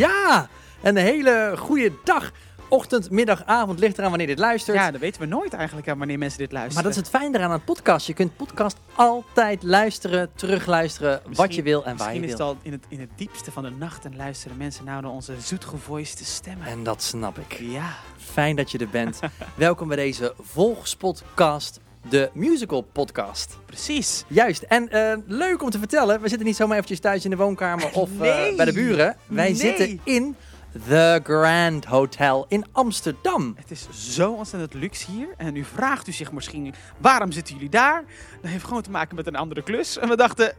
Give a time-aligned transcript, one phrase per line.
[0.00, 0.48] Ja,
[0.82, 2.32] een hele goede dag.
[2.68, 4.76] Ochtend, middag, avond, ligt eraan wanneer dit luistert.
[4.76, 6.74] Ja, dat weten we nooit eigenlijk aan wanneer mensen dit luisteren.
[6.74, 8.06] maar dat is het fijne eraan aan een podcast.
[8.06, 12.48] Je kunt podcast altijd luisteren, terugluisteren, wat je wil en waar je Misschien is wil.
[12.48, 15.10] het al in het, in het diepste van de nacht en luisteren mensen nou naar
[15.10, 16.66] onze zoetgevoiste stemmen.
[16.66, 17.52] En dat snap ik.
[17.60, 19.18] Ja, Fijn dat je er bent.
[19.54, 23.58] Welkom bij deze Volgspodcast, de musical podcast.
[23.66, 24.24] precies.
[24.28, 27.36] Juist, en eh, leuk om te vertellen, we zitten niet zomaar eventjes thuis in de
[27.36, 29.16] woonkamer of eh, bij de buren.
[29.26, 29.54] Wij Nee.
[29.54, 30.36] zitten in
[30.88, 33.54] The Grand Hotel in Amsterdam.
[33.56, 35.28] Het is zo ontzettend luxe hier.
[35.36, 38.04] En nu vraagt u zich misschien, waarom zitten jullie daar?
[38.42, 39.98] Dat heeft gewoon te maken met een andere klus.
[39.98, 40.52] En we dachten,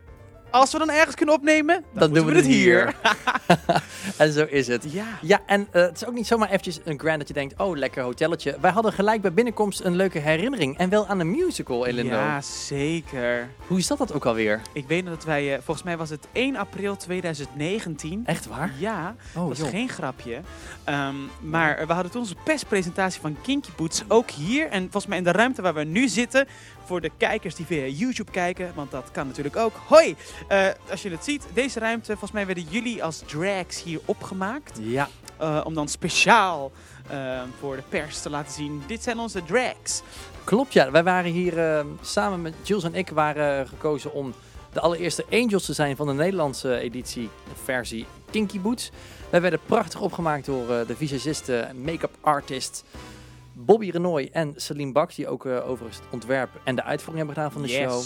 [0.51, 2.93] als we dan ergens kunnen opnemen, dan, Dan doen we we het hier.
[4.17, 4.85] En zo is het.
[4.91, 7.59] Ja, Ja, en eh, het is ook niet zomaar eventjes een grand dat je denkt,
[7.59, 8.57] oh, lekker hotelletje.
[8.61, 10.77] Wij hadden gelijk bij binnenkomst een leuke herinnering.
[10.77, 12.15] En wel aan een musical, Elindo.
[12.15, 13.47] ja, zeker.
[13.67, 14.61] Hoe is dat dat ook alweer?
[14.73, 18.23] Ik weet nog dat wij, eh, volgens mij was het 1 april 2019.
[18.25, 18.71] Echt waar?
[18.77, 20.39] Ja, Oh, dat is geen grapje.
[20.83, 24.67] Ehm, maar we hadden toen onze perspresentatie van Kinky Boots ook hier.
[24.69, 26.47] En volgens mij in de ruimte waar we nu zitten.
[26.91, 29.73] Voor de kijkers die via YouTube kijken, want dat kan natuurlijk ook.
[29.87, 30.15] Hoi!
[30.47, 34.79] Eh, als je het ziet, deze ruimte, volgens mij werden jullie als drags hier opgemaakt.
[34.81, 36.71] Ja, eh, om dan speciaal
[37.09, 40.01] eh, voor de pers te laten zien, dit zijn onze drags.
[40.43, 40.91] klopt ja.
[40.91, 44.33] Wij waren hier samen met Jules en ik waren gekozen om
[44.73, 47.29] de allereerste Angels te zijn van de Nederlandse editie,
[47.63, 48.91] versie Kinky Boots.
[49.29, 52.83] Wij werden prachtig opgemaakt door de visagiste en make-up artist
[53.53, 57.35] Bobby Renoy en Celine Bak, die ook eh, overigens het ontwerp en de uitvoering hebben
[57.35, 58.01] gedaan van de show.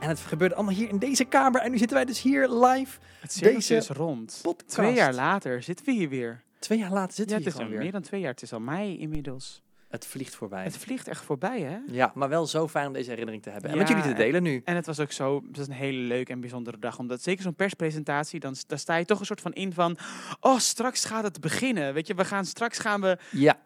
[0.00, 1.60] En het gebeurde allemaal hier in deze kamer.
[1.60, 2.98] En nu zitten wij dus hier live.
[3.20, 4.38] Het Deze is rond.
[4.42, 4.68] podcast.
[4.70, 6.42] Twee jaar later zitten we hier weer.
[6.58, 7.92] Twee jaar later zitten Ja, we het hier is al gewoon meer weer.
[7.92, 8.30] dan twee jaar.
[8.30, 9.62] Het is al mei inmiddels.
[9.88, 10.62] Het vliegt voorbij.
[10.64, 11.78] Het vliegt echt voorbij, hè?
[11.86, 13.70] Ja, maar wel zo fijn om deze herinnering te hebben.
[13.70, 14.60] En met jullie te delen nu.
[14.64, 16.98] En het was ook zo, het was een hele leuke en bijzondere dag.
[16.98, 19.96] Omdat zeker zo'n perspresentatie, dan, daar sta je toch een soort van in van...
[20.40, 21.94] Oh, straks gaat het beginnen.
[21.94, 23.18] Weet je, we gaan straks gaan we...
[23.30, 23.60] Ja,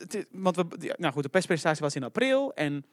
[0.00, 2.84] het is- Want we, nou goed, de perspresentatie was in april en...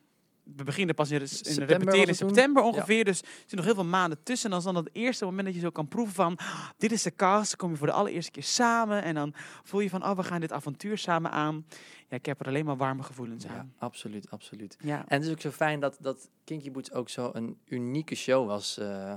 [0.56, 3.06] We beginnen pas in, de- in repeteren in september ongeveer.
[3.06, 4.46] Dus er zitten nog heel veel maanden tussen.
[4.46, 6.36] En dan is dan het eerste moment dat je zo kan proeven van...
[6.38, 7.50] "Ah, Dit is de cast.
[7.50, 9.04] Dan kom je voor de allereerste keer samen.
[9.04, 10.04] En dan voel je van...
[10.04, 11.66] Oh, we gaan dit avontuur samen aan.
[12.10, 13.74] Ja, ik heb er alleen maar warme gevoelens ja aan.
[13.78, 14.78] absoluut, absoluut.
[14.80, 14.98] Ja.
[15.08, 18.48] En het is ook zo fijn dat, dat Kinky Boots ook zo een unieke show
[18.48, 19.14] was eh,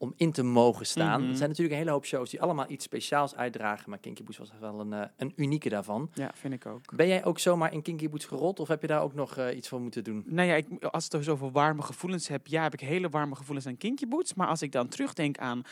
[0.00, 1.20] om in te mogen staan.
[1.20, 1.30] Mhm.
[1.30, 3.90] Er zijn natuurlijk een hele hoop shows die allemaal iets speciaals uitdragen.
[3.90, 6.10] Maar Kinky Boots was wel een, eh, een unieke daarvan.
[6.14, 6.96] ja, vind ik ook.
[6.96, 8.60] Ben jij ook zomaar in Kinky Boots gerold?
[8.60, 10.22] Of heb je daar ook nog eh, iets voor moeten doen?
[10.26, 13.08] Nou ja, ik, als ik het dus over warme gevoelens heb, ja, heb ik hele
[13.08, 14.34] warme gevoelens aan Kinky Boots.
[14.34, 15.62] Maar als ik dan terugdenk aan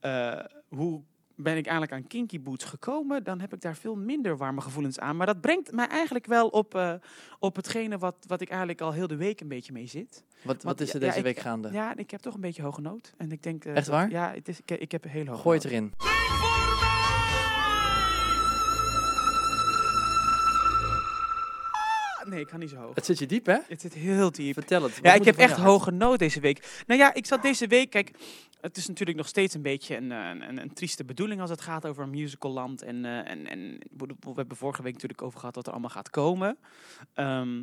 [0.00, 0.38] eh,
[0.68, 1.02] hoe
[1.36, 4.98] ben ik eigenlijk aan Kinky Boots gekomen, dan heb ik daar veel minder warme gevoelens
[4.98, 5.16] aan.
[5.16, 6.92] Maar dat brengt mij eigenlijk wel op, eh,
[7.38, 10.24] op hetgene wat, wat ik eigenlijk al heel de week een beetje mee zit.
[10.42, 11.70] Wat, wat is er ja, deze ik- week gaande?
[11.72, 13.12] Ja, ik heb toch een beetje hoge nood.
[13.16, 14.10] En ik denk, eh, Echt dat- waar?
[14.10, 15.72] Ja, het is, ik, ik heb een hele hoge Gooi het nood.
[15.72, 16.75] erin.
[22.26, 22.94] Nee, ik ga niet zo hoog.
[22.94, 23.58] Het zit je diep, hè?
[23.68, 24.54] Het zit heel diep.
[24.54, 24.98] Vertel het.
[25.02, 26.82] Ja, ik heb echt hoge nood deze week.
[26.86, 28.10] Nou ja, ik zat deze week, kijk,
[28.60, 31.50] het is natuurlijk nog steeds een beetje een, eh, een, een, een trieste bedoeling als
[31.50, 32.82] het gaat over een musicalland.
[32.82, 36.10] En, eh, en, en we hebben vorige week natuurlijk over gehad wat er allemaal gaat
[36.10, 36.58] komen.
[37.14, 37.62] Ehm,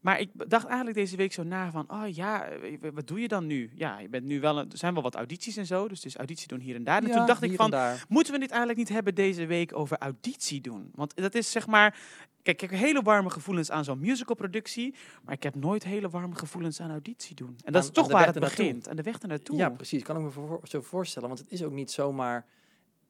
[0.00, 2.48] maar ik dacht eigenlijk deze week zo na van, oh ja,
[2.94, 3.70] wat doe je dan nu?
[3.74, 6.16] Ja, je bent nu wel, een- er zijn wel wat audities en zo, dus is
[6.16, 7.02] auditie doen hier en daar.
[7.02, 7.74] En Ja, toen dacht ik van.
[8.08, 10.90] Moeten we dit eigenlijk niet hebben deze week over auditie doen?
[10.94, 11.98] Want dat is zeg maar.
[12.42, 14.94] Kijk, ik heb hele warme gevoelens aan zo'n musicalproductie.
[15.24, 17.48] Maar ik heb nooit hele warme gevoelens aan auditie doen.
[17.64, 18.86] En dat Aan- is toch waar het begint.
[18.86, 19.56] En de weg ernaartoe.
[19.56, 20.02] Ja, precies.
[20.02, 21.28] Kan ik me voor, zo voorstellen.
[21.28, 22.46] Want het is ook niet zomaar...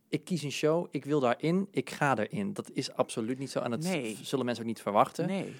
[0.08, 2.52] Ik kies een show, ik wil daarin, ik ga erin.
[2.52, 3.60] Dat is absoluut niet zo.
[3.60, 4.18] En dat Nee.
[4.22, 5.26] zullen mensen ook niet verwachten.
[5.26, 5.54] Nee.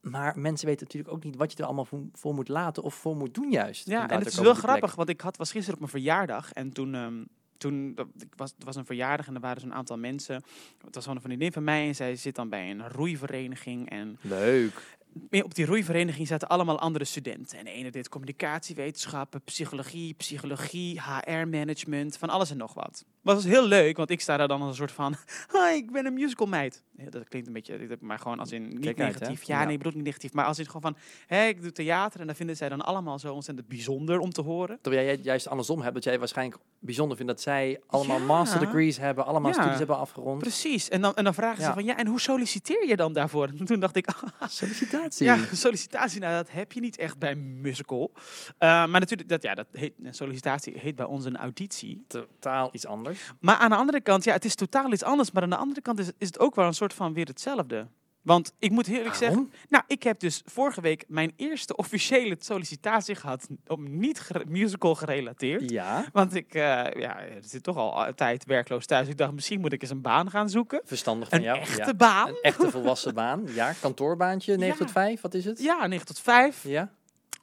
[0.00, 3.16] Maar mensen weten natuurlijk ook niet wat je er allemaal voor, moet laten of voor
[3.16, 3.86] moet doen juist.
[3.86, 4.64] Ja, en het is wel plek.
[4.64, 4.94] grappig.
[4.94, 6.52] Want ik had, was gisteren op mijn verjaardag.
[6.52, 6.94] En toen.
[6.94, 7.22] ehm,
[7.58, 7.98] toen
[8.36, 10.42] was, het was een verjaardag en er waren zo'n aantal mensen.
[10.84, 13.90] Het was een vriendin van mij en zij zit dan bij een roeivereniging.
[13.90, 14.98] En Leuk.
[15.30, 17.58] op die roeivereniging zaten allemaal andere studenten.
[17.58, 23.04] En de ene deed communicatiewetenschappen, psychologie, psychologie, HR-management, van alles en nog wat.
[23.22, 25.14] Maar was heel leuk, want ik sta daar dan als een soort van...
[25.54, 26.82] Hi, ik ben een musical meid.
[26.96, 29.20] Ja, dat klinkt een beetje, maar gewoon als in niet Kijk uit, hè?
[29.20, 29.42] negatief.
[29.46, 29.64] ja, Ja.
[29.64, 30.32] nee, ik bedoel niet negatief.
[30.32, 32.20] Maar als in gewoon van, hé, ik doe theater.
[32.20, 34.78] En dat vinden zij dan allemaal zo ontzettend bijzonder om te horen.
[34.82, 38.24] Terwijl jij juist andersom hebt, dat jij waarschijnlijk bijzonder vindt dat zij allemaal Ja.
[38.24, 40.38] master degrees hebben, allemaal studies hebben afgerond.
[40.38, 40.88] Precies.
[40.88, 43.48] En dan, en dan vragen ze van, ja, en hoe solliciteer je dan daarvoor?
[43.58, 44.08] En toen dacht ik,
[44.48, 45.24] Sollicitatie.
[45.26, 48.10] Ja, sollicitatie, nou dat heb je niet echt bij musical.
[48.58, 52.04] Eh, maar natuurlijk, dat, ja, dat heet, een sollicitatie heet bij ons een auditie.
[52.06, 53.07] Totaal iets anders.
[53.40, 55.30] Maar aan de andere kant, ja, het is totaal iets anders.
[55.30, 57.86] Maar aan de andere kant is, is het ook wel een soort van weer hetzelfde.
[58.22, 63.14] Want ik moet eerlijk zeggen, nou, ik heb dus vorige week mijn eerste officiële sollicitatie
[63.14, 65.70] gehad om niet gere- musical gerelateerd.
[65.70, 66.60] Ja, Want ik eh,
[67.00, 69.08] ja, er zit toch al een tijd werkloos thuis.
[69.08, 70.80] Ik dacht, misschien moet ik eens een baan gaan zoeken.
[70.84, 71.58] verstandig van Een jou.
[71.58, 71.94] echte ja.
[71.94, 72.28] baan.
[72.28, 73.42] Een echte volwassen baan.
[73.46, 74.84] Ja, kantoorbaantje, 9 Ja.
[74.84, 75.62] tot 5, wat is het?
[75.62, 76.62] Ja, 9 tot 5.
[76.64, 76.90] Ja.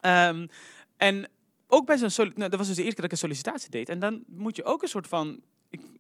[0.02, 0.48] Ehm,
[0.98, 1.28] en
[1.68, 3.90] ook bij zo'n nou, dat was dus de eerste keer dat ik een sollicitatie deed.
[3.90, 5.40] En dan moet je ook een soort van.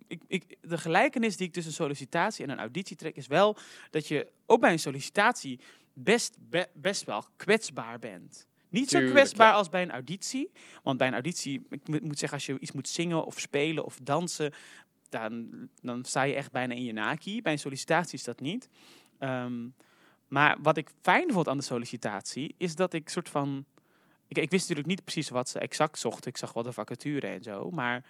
[0.07, 3.57] Ik, ik, de gelijkenis die ik tussen sollicitatie en een auditie trek, is wel
[3.89, 5.59] dat je ook bij een sollicitatie
[5.93, 8.47] best, be- best wel kwetsbaar bent.
[8.69, 10.51] Niet zo kwetsbaar als bij een auditie.
[10.83, 13.85] Want bij een auditie, ik moet moet zeggen, als je iets moet zingen of spelen
[13.85, 14.53] of dansen,
[15.09, 15.49] dan,
[15.81, 17.41] dan sta je echt bijna in je naki.
[17.41, 18.69] Bij een sollicitatie is dat niet.
[19.19, 19.67] Ehm,
[20.27, 23.65] maar wat ik fijn vond aan de sollicitatie, is dat ik soort van.
[24.27, 26.29] Ik, ik wist natuurlijk niet precies wat ze exact zochten.
[26.29, 27.71] Ik zag wel de vacature en zo.
[27.71, 28.05] Maar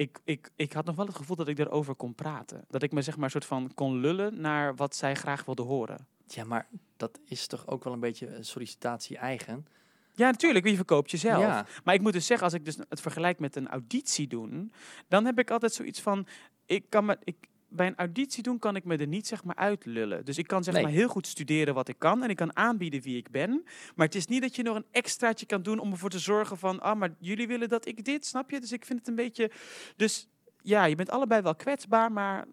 [0.00, 2.64] ik, ik, ik had nog wel het gevoel dat ik erover kon praten.
[2.68, 6.06] Dat ik me zeg maar soort van kon lullen naar wat zij graag wilden horen.
[6.26, 9.66] ja, maar dat is toch ook wel een beetje sollicitatie eigen?
[10.14, 10.64] Ja, natuurlijk.
[10.64, 11.42] Wie verkoopt jezelf?
[11.42, 14.72] Ja, Maar ik moet dus zeggen, als ik dus het vergelijk met een auditie doen,
[15.08, 16.26] dan heb ik altijd zoiets van,
[16.66, 17.36] ik kan me, ik,
[17.70, 20.24] bij een auditie doen kan ik me er niet zeg maar uitlullen.
[20.24, 20.82] Dus ik kan zeg Nee.
[20.82, 23.62] maar heel goed studeren wat ik kan en ik kan aanbieden wie ik ben.
[23.94, 26.58] Maar het is niet dat je nog een extraatje kan doen om ervoor te zorgen
[26.58, 28.60] van, ah, maar jullie willen dat ik dit, snap je?
[28.60, 29.50] Dus ik vind het een beetje,
[29.96, 30.28] dus
[30.62, 32.46] ja, je bent allebei wel kwetsbaar, maar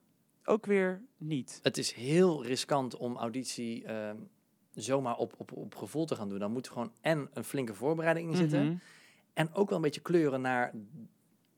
[0.43, 1.59] ook weer niet.
[1.63, 4.15] het is heel riskant om auditie ehm,
[4.73, 6.39] zomaar op, op, op gevoel te gaan doen.
[6.39, 8.65] Dan moet er gewoon en een flinke voorbereiding in zitten.
[8.65, 8.75] Mhm.
[9.33, 10.73] En ook wel een beetje kleuren naar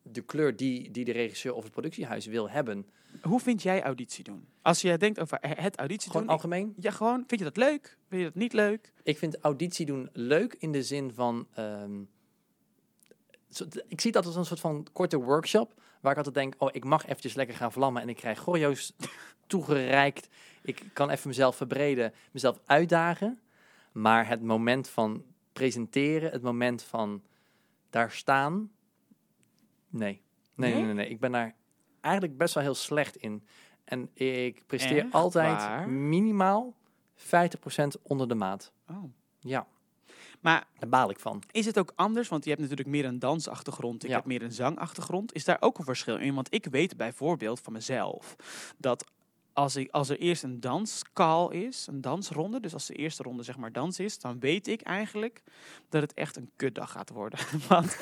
[0.01, 2.86] de kleur die, die de regisseur of het productiehuis wil hebben.
[3.22, 4.48] Hoe vind jij auditie doen?
[4.62, 6.74] Als je denkt over het auditie Gewoon doen, ik- algemeen.
[6.78, 7.98] ja, gewoon, vind je dat leuk?
[8.07, 8.94] Vind je dat niet leuk?
[9.04, 11.48] Ik vind auditie doen leuk in de zin van.
[11.54, 12.01] ehm,
[13.88, 15.74] ik zie dat als een soort van korte workshop.
[16.01, 18.01] Waar ik altijd denk: oh, ik mag eventjes lekker gaan vlammen.
[18.01, 18.94] En ik krijg choreo's
[19.48, 20.28] toegereikt.
[20.62, 23.40] Ik kan even mezelf verbreden, mezelf uitdagen.
[23.92, 25.24] Maar het moment van
[25.54, 27.22] presenteren, het moment van
[27.90, 28.72] daar staan.
[29.89, 30.21] Nee.
[30.56, 30.94] Nee, nee, Nee?
[30.94, 31.09] nee.
[31.09, 31.56] Ik ben daar
[32.01, 33.44] eigenlijk best wel heel slecht in.
[33.83, 35.89] En ik presteer Echt altijd waar?
[35.89, 36.74] minimaal
[37.15, 37.21] 50%
[38.01, 38.71] onder de maat.
[38.89, 39.03] Oh.
[39.39, 39.68] Ja,
[40.39, 41.44] Maar daar baal ik van.
[41.51, 42.27] is het ook anders?
[42.27, 44.15] Want je hebt natuurlijk meer een dansachtergrond, ik Ja.
[44.15, 45.33] heb meer een zangachtergrond.
[45.33, 46.33] Is daar ook een verschil in?
[46.33, 48.36] Want ik weet bijvoorbeeld van mezelf
[48.77, 49.06] dat
[49.53, 53.44] als, ik, als er eerst een danskal is, een dansronde, dus als de eerste ronde
[53.44, 55.44] zeg maar dans is, dan weet ik eigenlijk
[55.89, 57.39] dat het echt een kutdag gaat worden.
[57.69, 57.97] Want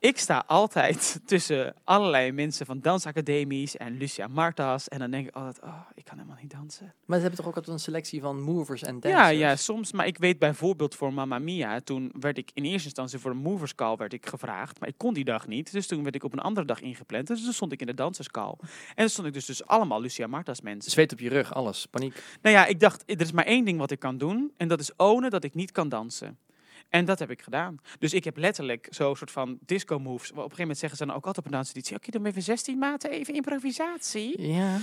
[0.00, 4.88] ik sta altijd tussen allerlei mensen van dansacademies en Lucia Martas.
[4.88, 6.94] En dan denk ik altijd, oh, ik kan helemaal niet dansen.
[7.04, 9.38] Maar ze hebben toch ook altijd een selectie van movers en Ja, dancers?
[9.38, 9.92] ja, soms.
[9.92, 13.36] Maar ik weet bijvoorbeeld voor Mamma Mia, toen werd ik in eerste instantie voor een
[13.36, 14.80] movers call werd ik gevraagd.
[14.80, 15.72] Maar ik kon die dag niet.
[15.72, 17.26] Dus toen werd ik op een andere dag ingepland.
[17.26, 18.54] Dus toen stond ik in de danserscall.
[18.60, 20.90] En dan stond ik dus, dus allemaal Lucia Martas mensen.
[20.90, 21.86] Zweet op je rug, alles.
[21.86, 22.22] Paniek.
[22.42, 24.52] Nou ja, ik dacht, er is maar één ding wat ik kan doen.
[24.56, 26.38] En dat is ownen dat ik niet kan dansen.
[26.88, 27.76] En dat heb ik gedaan.
[27.98, 30.30] Dus ik heb letterlijk zo'n soort van disco moves.
[30.30, 31.96] Op een gegeven moment zeggen ze dan ook altijd op een danseditie.
[31.96, 34.42] Oké, doe maar even 16 maten, even improvisatie.
[34.52, 34.76] Ja.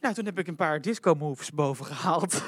[0.00, 2.42] Nou, toen heb ik een paar disco moves boven gehaald.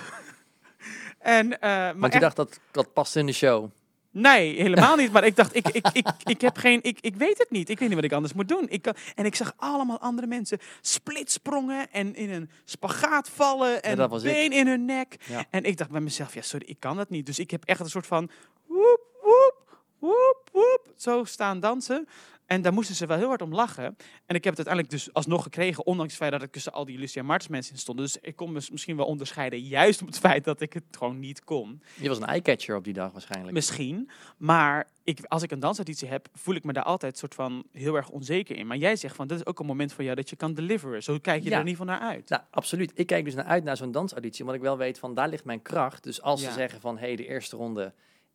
[1.19, 3.71] en, eh, maar Want je echt- dacht dat dat past in de show.
[4.11, 5.13] Nee, helemaal niet.
[5.13, 7.69] Maar ik dacht, ik, ik, ik, ik heb geen, ik, ik weet het niet.
[7.69, 8.67] Ik weet niet wat ik anders moet doen.
[8.69, 13.99] Ik kan, en ik zag allemaal andere mensen splitsprongen en in een spagaat vallen en
[13.99, 14.23] ik.
[14.23, 15.17] been in hun nek.
[15.29, 15.45] Ja.
[15.51, 17.27] En ik dacht bij mezelf, ja sorry, ik kan dat niet.
[17.27, 18.31] Dus ik heb echt een soort van
[18.83, 22.09] woep, woep, woep, woep, zo staan dansen.
[22.47, 23.85] En daar moesten ze wel heel hard om lachen.
[24.27, 26.85] En ik heb het uiteindelijk dus alsnog gekregen, ondanks het feit dat ik tussen al
[26.85, 27.99] die Lucia Martens mensen in stond.
[27.99, 31.19] Dus ik kon me misschien wel onderscheiden, juist om het feit dat ik het gewoon
[31.19, 31.83] niet kon.
[31.95, 33.53] Je was een eyecatcher op die dag waarschijnlijk.
[33.55, 34.11] Misschien.
[34.37, 37.95] Maar ik, als ik een dansauditie heb, voel ik me daar altijd soort van heel
[37.95, 38.67] erg onzeker in.
[38.67, 41.03] Maar jij zegt van, dit is ook een moment voor jou dat je kan deliveren.
[41.03, 41.55] Zo kijk je Ja.
[41.55, 42.29] er in ieder geval naar uit.
[42.29, 42.93] Nou, absoluut.
[42.95, 45.45] Ik kijk dus naar uit naar zo'n dansauditie, omdat ik wel weet van daar ligt
[45.45, 46.03] mijn kracht.
[46.05, 46.49] Dus als Ja.
[46.49, 47.93] ze zeggen van, hé, hey, de eerste ronde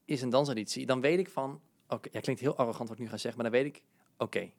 [0.08, 3.10] is een dansauditie, dan weet ik van, oké, ja, klinkt heel arrogant wat ik nu
[3.10, 3.82] ga zeggen, maar dan weet ik,
[4.18, 4.50] oké,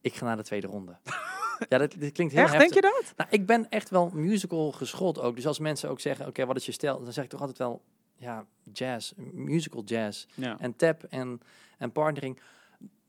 [0.00, 0.96] ik ga naar de tweede ronde.
[1.68, 2.58] ja, dat, klinkt heel Echt, heftig.
[2.58, 3.12] denk je dat?
[3.16, 5.36] Nou, ik ben echt wel musical geschoold ook.
[5.36, 7.02] Dus als mensen ook zeggen, oké, wat is je stijl?
[7.04, 7.82] Dan zeg ik toch altijd wel,
[8.16, 10.26] ja, jazz, musical jazz.
[10.34, 10.58] Ja.
[10.60, 11.40] En tap en,
[11.78, 12.40] en partnering.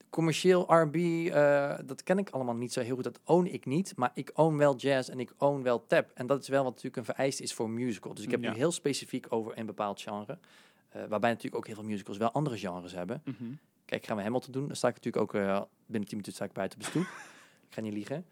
[0.10, 3.04] Commercieel R&B, eh, dat ken ik allemaal niet zo heel goed.
[3.04, 3.94] Dat own ik niet.
[3.96, 6.12] Maar ik own wel jazz en ik own wel tap.
[6.14, 8.14] En dat is wel wat natuurlijk een vereiste is voor musical.
[8.14, 8.50] Dus ik heb Ja.
[8.52, 10.38] nu heel specifiek over een bepaald genre.
[10.96, 13.22] Eh, waarbij natuurlijk ook heel veel musicals wel andere genres hebben.
[13.26, 13.44] Mhm.
[13.86, 14.68] Kijk, gaan we Hamilton doen.
[14.68, 17.04] Dan sta ik natuurlijk ook eh, binnen 10 minuten sta ik buiten op de stoep.
[17.68, 18.26] ik ga niet liegen.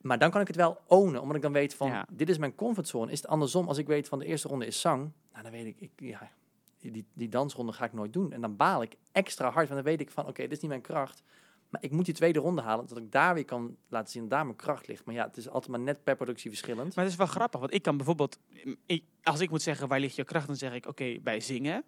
[0.00, 2.06] Maar dan kan ik het wel ownen, omdat ik dan weet van, Ja.
[2.10, 3.12] dit is mijn comfortzone.
[3.12, 5.66] Is het andersom, als ik weet van de eerste ronde is zang, nou, dan weet
[5.66, 6.30] ik, ik ja,
[6.78, 8.32] die, die dansronde ga ik nooit doen.
[8.32, 10.70] En dan baal ik extra hard, want dan weet ik van, oké, dit is niet
[10.70, 11.22] mijn kracht.
[11.68, 14.30] Maar ik moet die tweede ronde halen, dat ik daar weer kan laten zien dat
[14.30, 15.04] daar mijn kracht ligt.
[15.04, 16.94] Maar ja, het is altijd maar net per productie verschillend.
[16.94, 18.38] Maar het is wel grappig, want ik kan bijvoorbeeld,
[18.86, 21.84] ik, als ik moet zeggen waar ligt je kracht, dan zeg ik oké, bij zingen.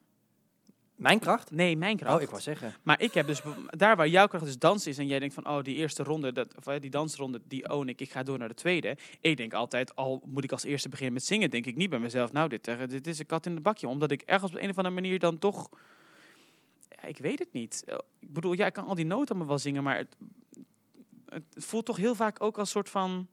[1.01, 1.51] Mijn kracht?
[1.51, 2.17] Nee, mijn kracht.
[2.17, 2.75] Oh, ik wou zeggen.
[2.83, 5.49] Maar ik heb dus daar waar jouw kracht dus dansen is en jij denkt van
[5.49, 8.39] oh die eerste ronde, dat, of, eh, die dansronde, die own ik, ik ga door
[8.39, 8.97] naar de tweede.
[9.21, 11.99] Ik denk altijd, al moet ik als eerste beginnen met zingen, denk ik niet bij
[11.99, 13.89] mezelf, nou dit, eh, dit is een kat in het bakje.
[13.89, 15.69] Omdat ik ergens op een of andere manier dan toch,
[17.03, 17.83] ja, ik weet het niet.
[17.87, 20.17] Eh, Ik bedoel, ja, ik kan al die noten allemaal wel zingen, maar het,
[21.29, 23.29] het voelt toch heel vaak ook als soort van,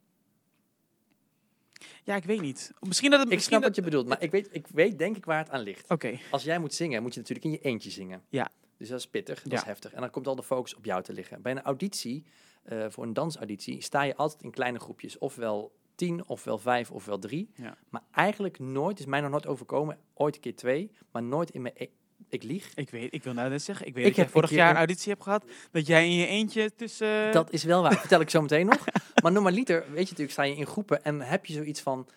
[2.04, 2.72] ja, ik weet niet.
[2.80, 5.18] Misschien dat het Ik snap dat- wat je bedoelt, maar ik weet, ik weet denk
[5.18, 5.90] ik waar het aan ligt.
[5.90, 8.24] Oké, Als jij moet zingen, moet je natuurlijk in je eentje zingen.
[8.30, 8.50] Ja.
[8.78, 9.58] Dus dat is pittig, dat Ja.
[9.58, 9.94] is heftig.
[9.94, 11.42] En dan komt al de focus op jou te liggen.
[11.42, 12.26] Bij een auditie,
[12.64, 15.18] eh, voor een dansauditie, sta je altijd in kleine groepjes.
[15.18, 17.50] Ofwel tien, ofwel vijf, ofwel drie.
[17.56, 17.78] Ja.
[17.90, 21.62] Maar eigenlijk nooit, is mij nog nooit overkomen, ooit een keer twee, maar nooit in
[21.62, 21.74] mijn...
[21.78, 21.88] E
[22.30, 22.72] ik lieg.
[22.76, 24.66] ik weet, ik wil nou net zeggen, ik weet Ik dat jij heb vorig jaar
[24.66, 27.32] een- een auditie hebt gehad, dat jij in je eentje tussen...
[27.32, 28.86] Dat is wel waar, vertel ik zo meteen nog.
[29.24, 32.08] Maar normaliter, weet je natuurlijk, sta je in groepen en heb je zoiets van...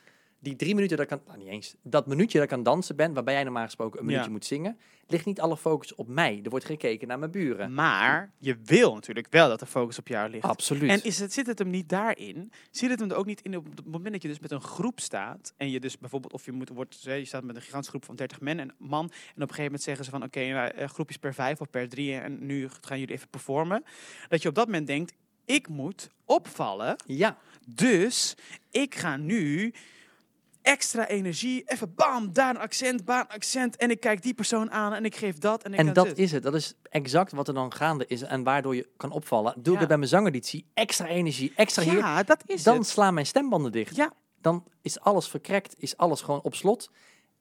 [0.43, 2.97] Die drie minuten dat ik aan, nou niet eens, dat minuutje dat ik aan dansen
[2.97, 4.11] ben, waarbij jij normaal gesproken een Ja.
[4.11, 6.41] minuutje moet zingen, ligt niet alle focus op mij.
[6.45, 7.75] Er wordt gekeken naar mijn buren.
[7.75, 10.45] Maar je wil natuurlijk wel dat de focus op jou ligt.
[10.45, 10.91] Absoluut.
[10.91, 12.53] En is het, zit het hem niet daarin?
[12.71, 14.61] Zit het hem er ook niet in op het moment dat je dus met een
[14.61, 17.91] groep staat en je dus bijvoorbeeld of je moet wordt je staat met een gigantische
[17.91, 20.41] groep van 30 men en man en op een gegeven moment zeggen ze van oké
[20.41, 23.85] eh, groepjes per vijf of per drie en nu gaan jullie even performen.
[24.29, 25.13] Dat je op dat moment denkt
[25.45, 28.35] ik moet opvallen, ja, dus
[28.71, 29.73] ik ga nu
[30.63, 34.93] extra energie, even bam, daar een accent, bam, accent en ik kijk die persoon aan
[34.93, 36.19] en ik geef dat en ik en dat dit.
[36.19, 36.43] is het.
[36.43, 39.55] Dat is exact wat er dan gaande is en waardoor je kan opvallen.
[39.57, 39.87] Doe ik Ja.
[39.87, 42.87] bij mijn zangeditie, extra energie, extra hier, ja, dat is dan het.
[42.87, 43.97] slaan mijn stembanden dicht.
[43.97, 44.13] Ja.
[44.41, 46.91] Dan is alles verkrekt, is alles gewoon op slot.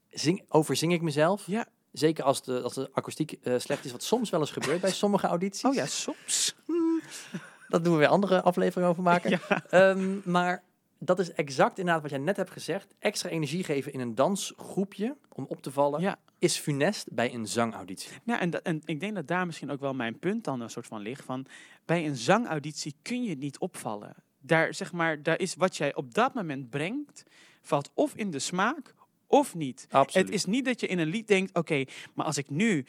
[0.10, 1.44] Zing, overzing ik mezelf.
[1.46, 1.66] Ja.
[1.92, 4.92] Zeker als de, als de akoestiek eh, slecht is, wat soms wel eens gebeurt bij
[5.04, 5.64] sommige audities.
[5.66, 6.56] Oh ja, soms.
[7.70, 9.30] Dat doen we weer andere afleveringen over maken.
[9.50, 9.64] Ja.
[9.70, 10.64] Ehm, maar
[11.00, 12.94] dat is exact inderdaad wat jij net hebt gezegd.
[13.00, 16.20] Extra energie geven in een dansgroepje om op te vallen Ja.
[16.40, 18.12] is funest bij een zangauditie.
[18.24, 21.02] Ja, en, ik denk dat daar misschien ook wel mijn punt dan een soort van
[21.02, 21.24] ligt.
[21.24, 21.46] Van,
[21.86, 24.16] bij een zangauditie kun je niet opvallen.
[24.42, 27.24] Daar, zeg maar, daar is wat jij op dat moment brengt,
[27.62, 28.94] valt of in de smaak
[29.28, 29.88] of niet.
[29.90, 30.26] Absoluut.
[30.28, 32.86] Het is niet dat je in een lied denkt, oké, maar als ik nu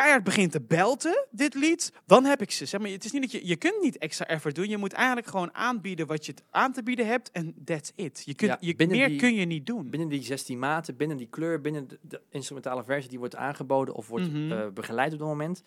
[0.00, 2.66] keihard begin te belten, dit lied, dan heb ik ze.
[2.66, 4.68] Zeg maar, het is niet dat je, je kunt niet extra effort doen.
[4.68, 8.22] Je moet eigenlijk gewoon aanbieden wat je aan te bieden hebt en that's it.
[8.24, 9.90] Je kunt, Ja, je, meer die- kun je niet doen.
[9.90, 13.94] Binnen die 16 maten, binnen die kleur, binnen de, de instrumentale versie die wordt aangeboden
[13.94, 14.52] of wordt Mhm.
[14.52, 15.62] eh, begeleid op dat moment,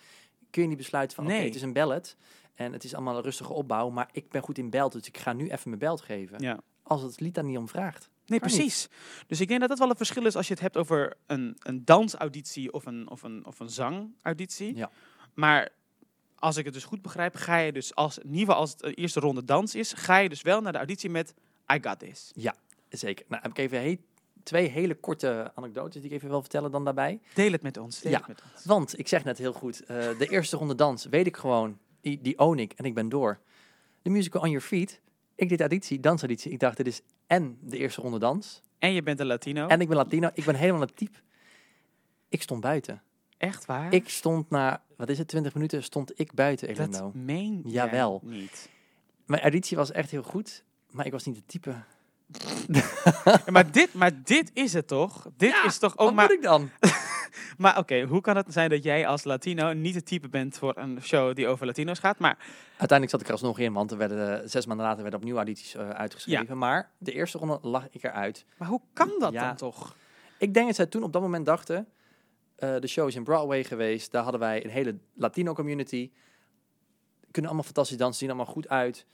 [0.50, 1.46] kun je niet besluiten van oké, Nee.
[1.46, 2.16] het is een ballad
[2.56, 5.18] en het is allemaal een rustige opbouw, maar ik ben goed in belt, dus ik
[5.18, 6.40] ga nu even mijn belt geven.
[6.42, 6.60] Ja.
[6.84, 8.10] Als het lied daar niet om vraagt.
[8.28, 8.54] Nee, niet.
[8.54, 8.88] precies.
[9.28, 11.56] Dus ik denk dat dat wel een verschil is als je het hebt over een,
[11.60, 14.76] een dansauditie of een, of een, of een zangauditie.
[14.76, 14.92] Ja.
[15.34, 15.70] Maar
[16.36, 18.80] als ik het dus goed begrijp, ga je dus als, in ieder geval als het
[18.80, 21.34] de eerste ronde dans is, ga je dus wel naar de auditie met
[21.74, 22.32] I got this.
[22.90, 23.26] Zeker.
[23.28, 23.98] Nou heb ik even he-
[24.44, 27.20] twee hele korte anekdotes die ik even wil vertellen dan daarbij.
[27.34, 28.00] Deel het met ons.
[28.00, 28.18] Deel Ja.
[28.18, 28.66] het met ons.
[28.66, 32.22] Want ik zeg net heel goed, eh, de eerste ronde dans weet ik gewoon, die,
[32.22, 33.40] die own ik en ik ben door.
[34.02, 35.02] De musical On Your Feet,
[35.38, 36.52] ik deed auditie, dansauditie.
[36.52, 39.68] Ik dacht, dit is en de eerste ronde dans En je bent een Latino.
[39.68, 41.18] en ik ben Latino, ik ben helemaal een type.
[42.30, 43.02] Ik stond buiten.
[43.38, 43.94] Echt waar?
[43.94, 47.12] Ik stond na, wat is het, 20 minuten stond ik buiten, dat Elendo.
[47.14, 48.22] meen Jawel.
[48.24, 48.70] niet.
[49.26, 51.76] Mijn auditie was echt heel goed, maar ik was niet de type.
[52.68, 52.84] Ja,
[53.50, 55.28] maar, dit, maar dit is het toch?
[55.38, 56.26] Dit Ja, is toch ook Wat maar...
[56.26, 56.70] moet ik dan?
[57.58, 60.78] Maar oké, hoe kan het zijn dat jij als Latino niet het type bent voor
[60.78, 63.98] een show die over Latino's gaat, maar Uiteindelijk zat ik er alsnog in, want er
[63.98, 66.58] werden, eh, zes maanden later werden opnieuw audities eh, uitgeschreven.
[66.58, 68.46] Maar de eerste ronde lag ik eruit.
[68.58, 69.96] Maar hoe kan dat dan toch?
[70.38, 71.88] Ik denk dat zij toen op dat moment dachten,
[72.56, 76.12] eh, de show is in Broadway geweest, daar hadden wij een hele Latino community.
[77.32, 79.06] Kunnen allemaal fantastisch dansen, zien allemaal goed uit.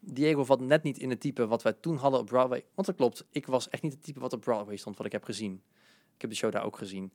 [0.00, 2.64] Diego valt net niet in het type wat wij toen hadden op Broadway.
[2.74, 5.12] Want dat klopt, ik was echt niet het type wat op Broadway stond, wat ik
[5.12, 5.62] heb gezien.
[6.14, 7.12] Ik heb de show daar ook gezien.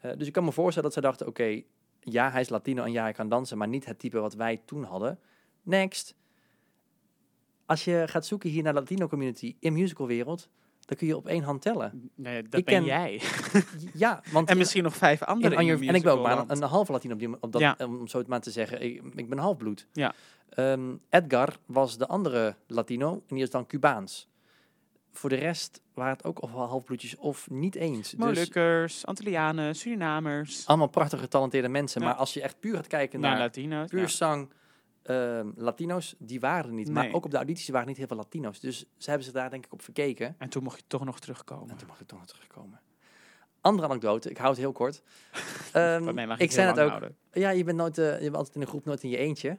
[0.00, 1.62] Eh, dus ik kan me voorstellen dat zij dachten, oké,
[2.00, 4.62] ja, hij is Latino en ja, hij kan dansen, maar niet het type wat wij
[4.64, 5.18] toen hadden.
[5.62, 6.14] Next.
[7.66, 10.48] Als je gaat zoeken hier naar de Latino community in musicalwereld,
[10.80, 12.10] dan kun je op één hand tellen.
[12.14, 13.20] Nee, dat Ik ben ken- jij.
[13.94, 15.56] Ja, want En misschien nog vijf in andere.
[15.56, 17.60] On Your- en ik ben ook maar een, een halve Latino op, die, op dat,
[17.60, 17.76] Ja.
[17.78, 18.82] om zo het maar te zeggen.
[18.82, 19.86] Ik, ik ben halfbloed.
[19.92, 20.14] Ja.
[20.54, 24.30] Ehm, Edgar was de andere Latino en die is dan Cubaans.
[25.12, 28.10] Voor de rest waren het ook of halfbloedjes of niet eens.
[28.10, 30.66] Dus Molukkers, Antillianen, Surinamers.
[30.66, 32.00] allemaal prachtige getalenteerde mensen.
[32.00, 32.06] Ja.
[32.06, 33.90] Maar als je echt puur gaat kijken naar naar Latino's.
[33.90, 34.06] puur ja.
[34.06, 34.52] zang
[35.02, 36.90] ehm, Latino's, die waren er niet.
[36.90, 38.60] Maar ook op de audities waren niet heel veel Latino's.
[38.60, 40.34] Dus ze hebben zich daar denk ik op verkeken.
[40.38, 41.70] En toen mocht je toch nog terugkomen.
[41.70, 42.80] En toen mag ik toch nog terugkomen.
[43.60, 45.02] Andere anekdote, ik hou het heel kort.
[45.72, 47.16] Ehm, ik je zei het ook, houden.
[47.32, 49.58] Ja, je bent, nooit, eh, je bent altijd in een groep nooit in je eentje.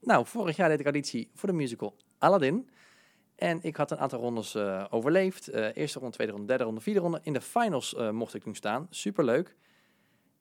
[0.00, 2.68] Nou, vorig jaar deed ik auditie voor de musical Aladdin.
[3.34, 5.48] En ik had een aantal rondes eh, overleefd.
[5.48, 7.20] Eh, eerste ronde, tweede ronde, derde ronde, vierde ronde.
[7.22, 8.86] In de finals eh, mocht ik toen staan.
[8.90, 9.56] Superleuk.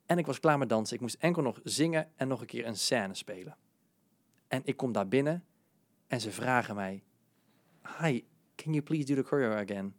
[0.05, 0.95] En ik was klaar met dansen.
[0.95, 3.57] Ik moest enkel nog zingen en nog een keer een scène spelen.
[4.47, 5.43] En ik kom daar binnen
[6.07, 7.03] en ze vragen mij...
[7.99, 8.21] Hi,
[8.55, 9.95] can you please do the choreo again?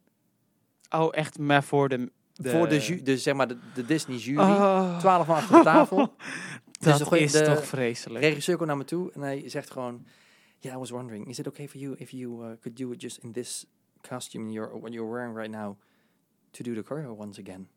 [0.91, 2.13] Oh, echt maar voor de...
[2.33, 2.51] de...
[2.51, 4.41] Voor de, de, zeg maar, de, de Disney jury.
[4.41, 4.99] Oh.
[4.99, 6.15] Twaalf man achter de tafel.
[6.79, 8.25] Dat de goeie- is de- toch De vreselijk.
[8.25, 10.07] regisseur komt naar me toe en hij zegt gewoon...
[10.61, 13.01] Yeah, I was wondering, is it okay for you if you uh, could do it
[13.03, 13.67] just in this
[14.09, 15.77] costume you're, what you're wearing right now
[16.51, 17.69] to do the choreo once again?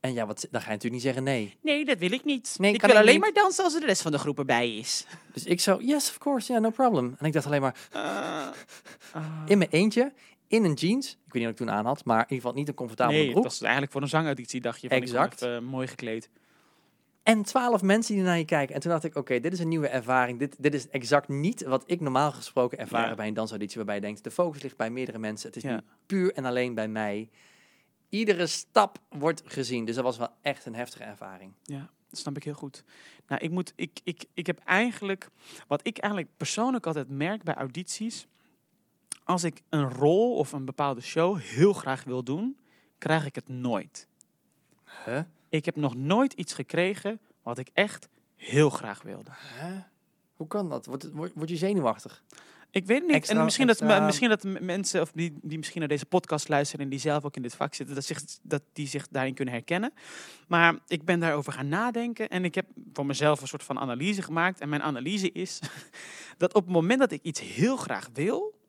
[0.00, 1.56] En ja, wat, dan ga je natuurlijk niet zeggen nee.
[1.62, 2.54] Nee, dat wil ik niet.
[2.58, 3.20] Nee, ik kan wil alleen niet.
[3.22, 5.06] maar dansen als er de rest van de groep erbij is.
[5.32, 7.14] Dus ik zo, yes, of course, yeah, no problem.
[7.18, 8.48] En ik dacht alleen maar, Ah.
[9.46, 10.12] In mijn eentje,
[10.46, 11.08] in een jeans.
[11.10, 13.16] Ik weet niet wat ik toen aan had, maar in ieder geval niet een comfortabele
[13.16, 13.46] nee, het broek.
[13.48, 15.42] was eigenlijk voor een zangauditie dacht je van Exact.
[15.42, 16.30] even mooi gekleed.
[17.22, 18.74] En twaalf mensen die naar je kijken.
[18.74, 20.38] En toen dacht ik, oké, dit is een nieuwe ervaring.
[20.38, 23.14] Dit, dit is exact niet wat ik normaal gesproken ervaren Ja.
[23.14, 23.76] bij een dansauditie.
[23.76, 25.46] Waarbij je denkt, de focus ligt bij meerdere mensen.
[25.48, 25.74] Het is Ja.
[25.74, 27.30] nu puur en alleen bij mij.
[28.08, 29.84] Iedere stap wordt gezien.
[29.84, 31.52] Dus dat was wel echt een heftige ervaring.
[31.62, 32.84] Ja, dat snap ik heel goed.
[33.26, 35.28] Nou, ik, moet, ik, ik, ik heb eigenlijk,
[35.66, 38.26] wat ik eigenlijk persoonlijk altijd merk bij audities,
[39.24, 42.58] als ik een rol of een bepaalde show heel graag wil doen,
[42.98, 44.08] krijg ik het nooit.
[45.04, 45.20] Huh?
[45.50, 49.30] Ik heb nog nooit iets gekregen wat ik echt heel graag wilde.
[49.60, 49.76] Huh?
[50.36, 50.86] Hoe kan dat?
[50.86, 52.22] Word, word, word je zenuwachtig?
[52.70, 53.10] Ik weet niet.
[53.10, 56.48] Extra- en misschien, dat, extra- misschien dat mensen of die, die misschien naar deze podcast
[56.48, 59.34] luisteren en die zelf ook in dit vak zitten, dat, zich, dat die zich daarin
[59.34, 59.92] kunnen herkennen.
[60.48, 64.22] Maar ik ben daarover gaan nadenken en ik heb voor mezelf een soort van analyse
[64.22, 64.60] gemaakt.
[64.60, 65.58] En mijn analyse is
[66.38, 68.59] dat op het moment dat ik iets heel graag wil,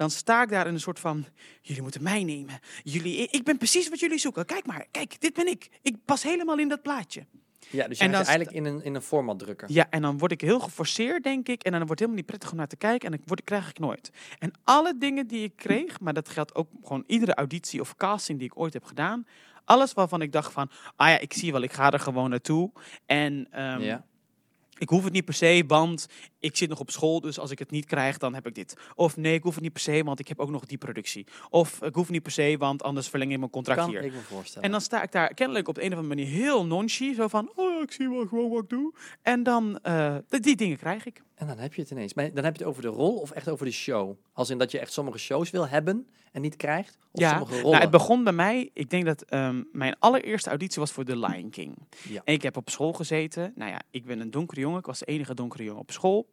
[0.00, 1.26] dan sta ik daar in een soort van,
[1.62, 2.58] jullie moeten mij nemen.
[2.82, 4.46] Jullie, ik ben precies wat jullie zoeken.
[4.46, 5.68] Kijk maar, kijk, dit ben ik.
[5.82, 7.26] Ik pas helemaal in dat plaatje.
[7.70, 9.72] Ja, dus je En dan eigenlijk in een, in een format drukken.
[9.72, 11.62] Ja, en dan word ik heel geforceerd, denk ik.
[11.62, 13.10] En dan wordt het helemaal niet prettig om naar te kijken.
[13.10, 14.10] En dan word, krijg ik nooit.
[14.38, 18.38] En alle dingen die ik kreeg, maar dat geldt ook gewoon iedere auditie of casting
[18.38, 19.26] die ik ooit heb gedaan.
[19.64, 22.72] Alles waarvan ik dacht van, ah ja, ik zie wel, ik ga er gewoon naartoe.
[23.06, 24.04] En ehm, Ja.
[24.80, 26.06] Ik hoef het niet per se, want
[26.38, 27.20] ik zit nog op school.
[27.20, 28.76] Dus als ik het niet krijg, dan heb ik dit.
[28.94, 31.26] Of nee, ik hoef het niet per se, want ik heb ook nog die productie.
[31.50, 34.02] Of ik hoef het niet per se, want anders verleng ik mijn contract Kan hier.
[34.04, 34.62] ik me voorstellen.
[34.64, 37.14] En dan sta ik daar kennelijk op de een of andere manier heel nonchi.
[37.14, 38.94] Zo van, oh, ik zie wel gewoon wat ik doe.
[39.22, 41.22] En dan, eh, die- die dingen krijg ik.
[41.40, 42.14] En dan heb je het ineens.
[42.14, 44.16] Maar dan heb je het over de rol of echt over de show?
[44.32, 46.98] Als in dat je echt sommige shows wil hebben en niet krijgt?
[47.12, 47.70] Of Ja, sommige rollen?
[47.70, 51.18] Nou, het begon bij mij, ik denk dat ehm, mijn allereerste auditie was voor The
[51.18, 51.76] Lion King.
[52.08, 52.22] Ja.
[52.24, 53.52] En ik heb op school gezeten.
[53.54, 54.78] Nou ja, ik ben een donkere jongen.
[54.78, 56.28] Ik was de enige donkere jongen op school.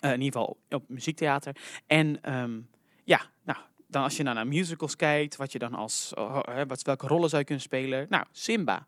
[0.00, 1.56] Eh, in ieder geval op muziektheater.
[1.86, 2.60] En ehm,
[3.04, 7.06] ja, nou, dan als je naar musicals kijkt, wat je dan als, hè, wat, welke
[7.06, 8.06] rollen zou je kunnen spelen?
[8.08, 8.86] Nou, Simba.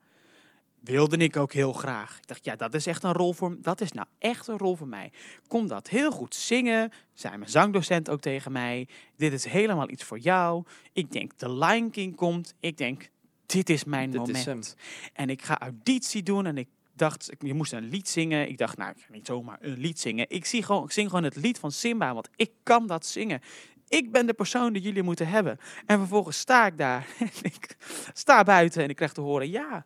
[0.87, 2.17] Wilde ik ook heel graag.
[2.19, 4.77] Ik dacht, ja, dat is echt een rol voor Dat is nou echt een rol
[4.77, 5.13] voor mij.
[5.49, 6.93] Kon dat heel goed zingen.
[7.15, 8.89] Zei mijn zangdocent ook tegen mij.
[9.17, 10.65] Dit is helemaal iets voor jou.
[10.93, 12.55] Ik denk, The Lion King komt.
[12.61, 13.11] Ik denk,
[13.47, 14.77] dit is mijn Dit moment.
[15.13, 18.49] En ik ga auditie doen en ik dacht, ik- je moest een lied zingen.
[18.49, 20.27] Ik dacht, nou, ik ga niet zomaar een lied zingen.
[20.29, 23.41] Ik, zie gewoon, ik zing gewoon het lied van Simba, want ik kan dat zingen.
[23.89, 25.59] Ik ben de persoon die jullie moeten hebben.
[25.87, 27.77] En vervolgens sta ik daar en ik
[28.13, 29.85] sta buiten en ik krijg te horen, ja.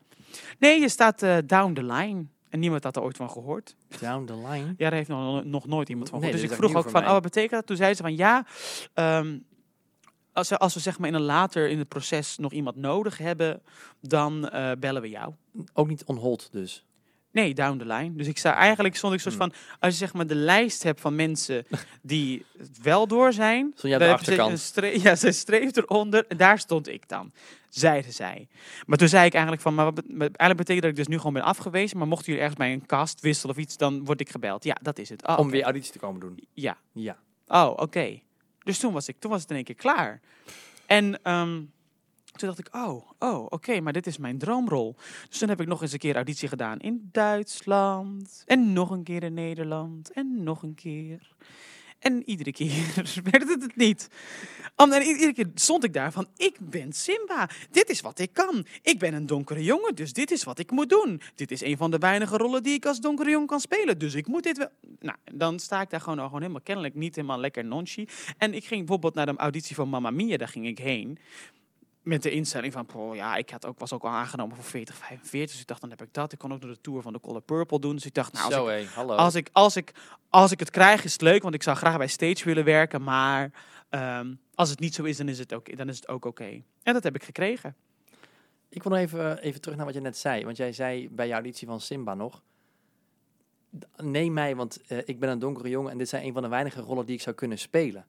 [0.59, 2.25] Nee, je staat eh, down the line.
[2.49, 3.77] En niemand had er ooit van gehoord.
[4.01, 4.67] Down the line.
[4.67, 6.41] Ja, daar heeft nog, nog nooit iemand van gehoord.
[6.41, 7.67] dus ik vroeg ook van, oh, wat betekent dat?
[7.67, 8.47] Toen zei ze van, ja,
[8.95, 9.39] ehm,
[10.33, 13.19] als, we, als we zeg maar in een later in het proces nog iemand nodig
[13.19, 13.63] hebben,
[14.01, 15.35] dan eh, bellen we jou.
[15.73, 16.85] Ook niet on hold dus.
[17.33, 18.15] Nee, down the line.
[18.17, 19.43] Dus ik sta eigenlijk stond ik soort Hmm.
[19.51, 21.65] van als je zeg maar de lijst hebt van mensen
[22.03, 22.45] die
[22.83, 23.73] wel door zijn.
[23.77, 24.51] Stond dan aan de je achterkant?
[24.53, 27.33] Een stre- ja, ze streeft eronder en daar stond ik dan.
[27.69, 28.49] Zeiden zij.
[28.87, 31.33] Maar toen zei ik eigenlijk van, maar wat eigenlijk betekent dat ik dus nu gewoon
[31.33, 31.99] ben afgewezen.
[31.99, 34.65] Maar mochten jullie ergens bij een cast wisselen of iets, dan word ik gebeld.
[34.65, 35.27] Ja, dat is het.
[35.27, 36.47] Oh, Om weer auditie te komen doen.
[36.53, 36.77] Ja.
[36.93, 37.17] Ja.
[37.47, 38.21] Oh, oké.
[38.63, 40.21] Dus toen was, ik, toen was het in één keer klaar.
[40.87, 41.61] En ehm,
[42.41, 44.97] toen dacht ik, oh, oh oké, maar dit is mijn droomrol.
[45.29, 48.43] Dus toen heb ik nog eens een keer auditie gedaan in Duitsland.
[48.47, 50.13] En nog een keer in Nederland.
[50.13, 51.35] En nog een keer.
[51.99, 52.93] En iedere keer
[53.31, 54.09] werd het het niet.
[54.77, 57.49] En iedere keer stond ik daar van, ik ben Simba.
[57.71, 58.67] Dit is wat ik kan.
[58.83, 61.21] Ik ben een donkere jongen, dus dit is wat ik moet doen.
[61.35, 63.99] Dit is een van de weinige rollen die ik als donkere jongen kan spelen.
[63.99, 64.69] Dus ik moet dit wel...
[64.99, 68.09] Nou, dan sta ik daar gewoon, gewoon helemaal kennelijk niet helemaal lekker nonchi.
[68.39, 71.19] En ik ging bijvoorbeeld naar de auditie van Mamma Mia, daar ging ik heen.
[72.03, 74.95] Met de instelling van, oh ja, ik had ook, was ook al aangenomen voor 40,
[74.97, 75.51] 45.
[75.51, 76.33] Dus ik dacht, dan heb ik dat.
[76.33, 77.95] Ik kon ook nog de tour van de Color Purple doen.
[77.95, 79.93] Dus ik dacht, nou, als Zo ik als ik, als, ik,
[80.29, 83.03] als ik het krijg, is het leuk, want ik zou graag bij stage willen werken.
[83.03, 83.51] Maar
[83.89, 86.63] ehm, als het niet zo is, dan is het ook, dan is het ook oké.
[86.83, 87.77] En dat heb ik gekregen.
[88.69, 90.45] Ik wil nog even, even terug naar wat je net zei.
[90.45, 92.43] Want jij zei bij je auditie van Simba nog.
[93.97, 96.49] neem mij, want eh, ik ben een donkere jongen en dit zijn een van de
[96.49, 98.07] weinige rollen die ik zou kunnen spelen.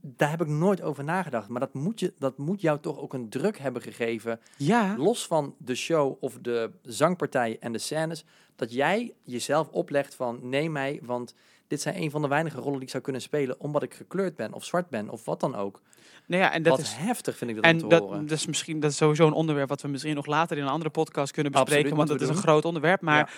[0.00, 1.48] Daar heb ik nooit over nagedacht.
[1.48, 4.40] Maar dat moet, je, dat moet jou toch ook een druk hebben gegeven.
[4.56, 4.94] Ja.
[4.96, 8.24] Los van de show of de zangpartij en de scènes.
[8.56, 11.34] Dat jij jezelf oplegt van neem mij, want
[11.66, 13.60] dit zijn een van de weinige rollen die ik zou kunnen spelen.
[13.60, 15.80] Omdat ik gekleurd ben of zwart ben of wat dan ook.
[16.26, 18.26] Nou ja, en dat wat is heftig vind ik dat En te dat, horen.
[18.26, 20.68] dat is misschien dat is sowieso een onderwerp wat we misschien nog later in een
[20.68, 21.80] andere podcast kunnen bespreken.
[21.82, 23.00] Absoluut, want dat is een groot onderwerp.
[23.00, 23.28] Maar, Ja.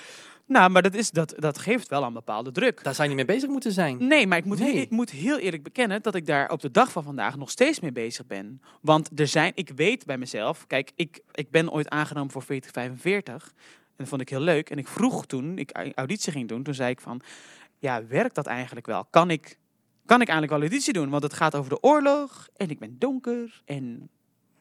[0.51, 2.83] Nou, maar dat, is, dat, dat geeft wel een bepaalde druk.
[2.85, 4.07] Daar zou je niet mee bezig moeten zijn.
[4.07, 4.73] Nee, maar ik moet, Nee.
[4.75, 7.81] ik moet heel eerlijk bekennen dat ik daar op de dag van vandaag nog steeds
[7.81, 8.61] mee bezig ben.
[8.81, 13.53] Want er zijn, ik weet bij mezelf, kijk, ik, ik ben ooit aangenomen voor 4045.
[13.57, 14.71] En dat vond ik heel leuk.
[14.71, 17.21] En ik vroeg toen, ik au- auditie ging doen, toen zei ik van,
[17.79, 19.05] ja, werkt dat eigenlijk wel?
[19.05, 19.59] Kan ik,
[20.07, 21.11] kan ik eigenlijk wel auditie doen?
[21.11, 24.11] Want het gaat over de oorlog en ik ben donker en...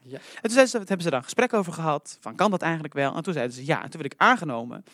[0.02, 0.18] Ja.
[0.18, 2.94] En toen zeiden ze, hebben ze daar een gesprek over gehad, van kan dat eigenlijk
[2.94, 3.14] wel?
[3.16, 4.84] En toen zeiden ze ja, en toen werd ik aangenomen.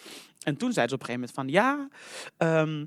[0.43, 1.89] En toen zeiden ze op een gegeven moment van ja,
[2.37, 2.85] ehm,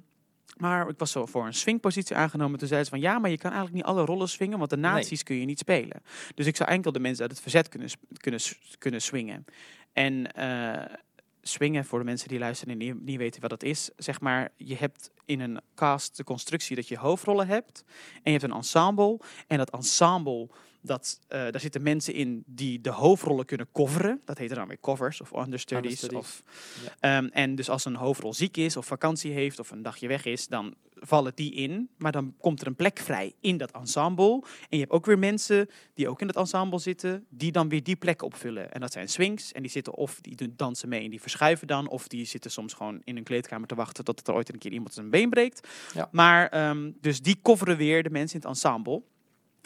[0.58, 2.60] maar ik was zo voor een swingpositie aangenomen.
[2.60, 4.78] Toen zeiden ze van ja, maar je kan eigenlijk niet alle rollen swingen, want de
[4.78, 6.02] nazi's kun je niet spelen.
[6.36, 8.40] Dus ik zou enkel de mensen uit het verzet kunnen, kunnen,
[8.78, 9.46] kunnen swingen.
[9.94, 10.96] En eh,
[11.42, 14.50] swingen, voor de mensen die luisteren en niet, niet weten wat dat is, zeg maar,
[14.58, 18.58] je hebt in een cast de constructie dat je hoofdrollen hebt en je hebt een
[18.58, 19.20] ensemble.
[19.48, 20.50] En dat ensemble,
[20.82, 24.22] dat, eh, daar zitten mensen in die de hoofdrollen kunnen coveren.
[24.26, 26.04] Dat heet dan weer covers of understudies.
[26.04, 26.44] Understudies, Of,
[27.00, 30.26] Ehm, en dus als een hoofdrol ziek is of vakantie heeft of een dagje weg
[30.26, 31.90] is, dan vallen die in.
[31.98, 34.32] Maar dan komt er een plek vrij in dat ensemble.
[34.34, 37.84] En je hebt ook weer mensen die ook in het ensemble zitten, die dan weer
[37.84, 38.72] die plek opvullen.
[38.72, 39.52] En dat zijn swings.
[39.52, 41.88] En die zitten of die doen- dansen mee en die verschuiven dan.
[41.90, 44.72] Of die zitten soms gewoon in een kleedkamer te wachten tot er ooit een keer
[44.72, 45.68] iemand zijn been breekt.
[45.94, 46.10] Ja.
[46.12, 49.02] Maar ehm, dus die coveren weer de mensen in het ensemble.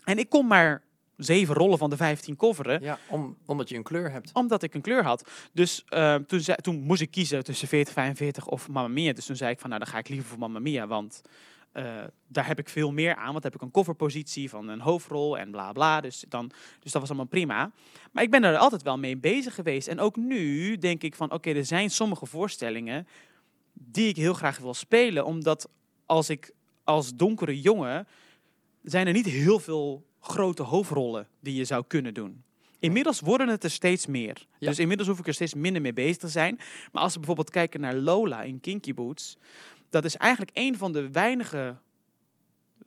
[0.04, 0.84] En ik kon maar
[1.17, 4.34] zeven rollen van de vijftien coveren Ja, om, omdat je een kleur hebt.
[4.34, 5.30] omdat ik een kleur had.
[5.54, 9.13] Dus eh, toen, zei, toen moest ik kiezen tussen 40, 45 of Mamma Mia.
[9.13, 10.88] Dus toen zei ik van, nou dan ga ik liever voor Mamma Mia.
[10.88, 11.21] Want
[11.71, 13.32] eh, daar heb ik veel meer aan.
[13.32, 16.02] Want heb ik een coverpositie van een hoofdrol en bla bla.
[16.02, 17.71] Dus, dan, dus dat was allemaal prima.
[18.12, 19.88] Maar ik ben er altijd wel mee bezig geweest.
[19.88, 23.08] En ook nu denk ik van, oké, er zijn sommige voorstellingen
[23.73, 25.26] die ik heel graag wil spelen.
[25.26, 25.69] Omdat
[26.06, 28.08] als ik als donkere jongen,
[28.84, 32.43] zijn er niet heel veel grote hoofdrollen die je zou kunnen doen.
[32.79, 34.47] Inmiddels worden het er steeds meer.
[34.57, 34.67] Ja.
[34.67, 36.59] Dus inmiddels hoef ik er steeds minder mee bezig te zijn.
[36.91, 39.38] Maar als we bijvoorbeeld kijken naar Lola in Kinky Boots,
[39.89, 41.75] dat is eigenlijk een van de weinige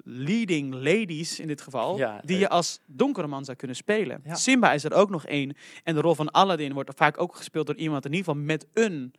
[0.04, 2.40] leading ladies in dit geval, Ja, die eh.
[2.40, 4.20] je als donkere man zou kunnen spelen.
[4.24, 4.34] Ja.
[4.34, 5.56] Simba is er ook nog één.
[5.84, 8.66] En de rol van Aladdin wordt vaak ook gespeeld door iemand in ieder geval met
[8.72, 9.14] een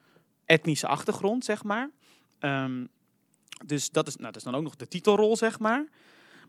[0.46, 1.90] etnische achtergrond, zeg maar.
[2.40, 2.86] Ehm,
[3.66, 5.88] dus dat is, nou, dat is dan ook nog de titelrol, zeg maar.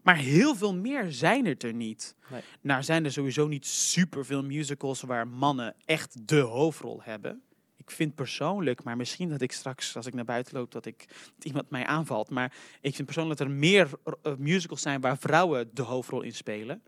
[0.02, 2.14] Maar heel veel meer zijn het er niet.
[2.30, 2.40] Nee.
[2.60, 7.42] Nou zijn er sowieso niet superveel musicals waar mannen echt de hoofdrol hebben.
[7.76, 11.04] Ik vind persoonlijk, maar misschien dat ik straks als ik naar buiten loop dat ik
[11.34, 12.30] dat iemand mij aanvalt.
[12.30, 13.90] Maar ik vind persoonlijk dat er meer
[14.22, 16.82] eh, musicals zijn waar vrouwen de hoofdrol in spelen.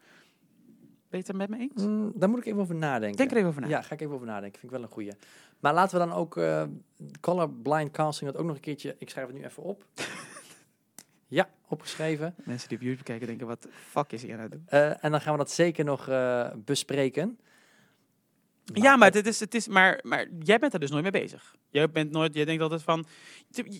[1.10, 1.82] Ben je het er met me eens?
[1.82, 3.16] Mm, daar moet ik even over nadenken.
[3.16, 3.68] Denk er even over na.
[3.68, 4.60] Ja, ga ik even over nadenken.
[4.60, 5.12] Vind ik wel een goeie.
[5.60, 6.62] Maar laten we dan ook uh,
[7.20, 8.94] colorblind casting dat ook nog een keertje.
[8.98, 9.86] Ik schrijf het nu even op.
[11.30, 12.34] ja, opgeschreven.
[12.44, 14.66] Mensen die op YouTube kijken denken, wat de fuck is hij aan het doen?
[14.70, 17.38] Uh, en dan gaan we dat zeker nog uh, bespreken.
[18.64, 21.54] Ja, maar, het is, het is, maar, maar jij bent er dus nooit mee bezig.
[21.70, 23.06] Jij, bent nooit, jij denkt altijd van...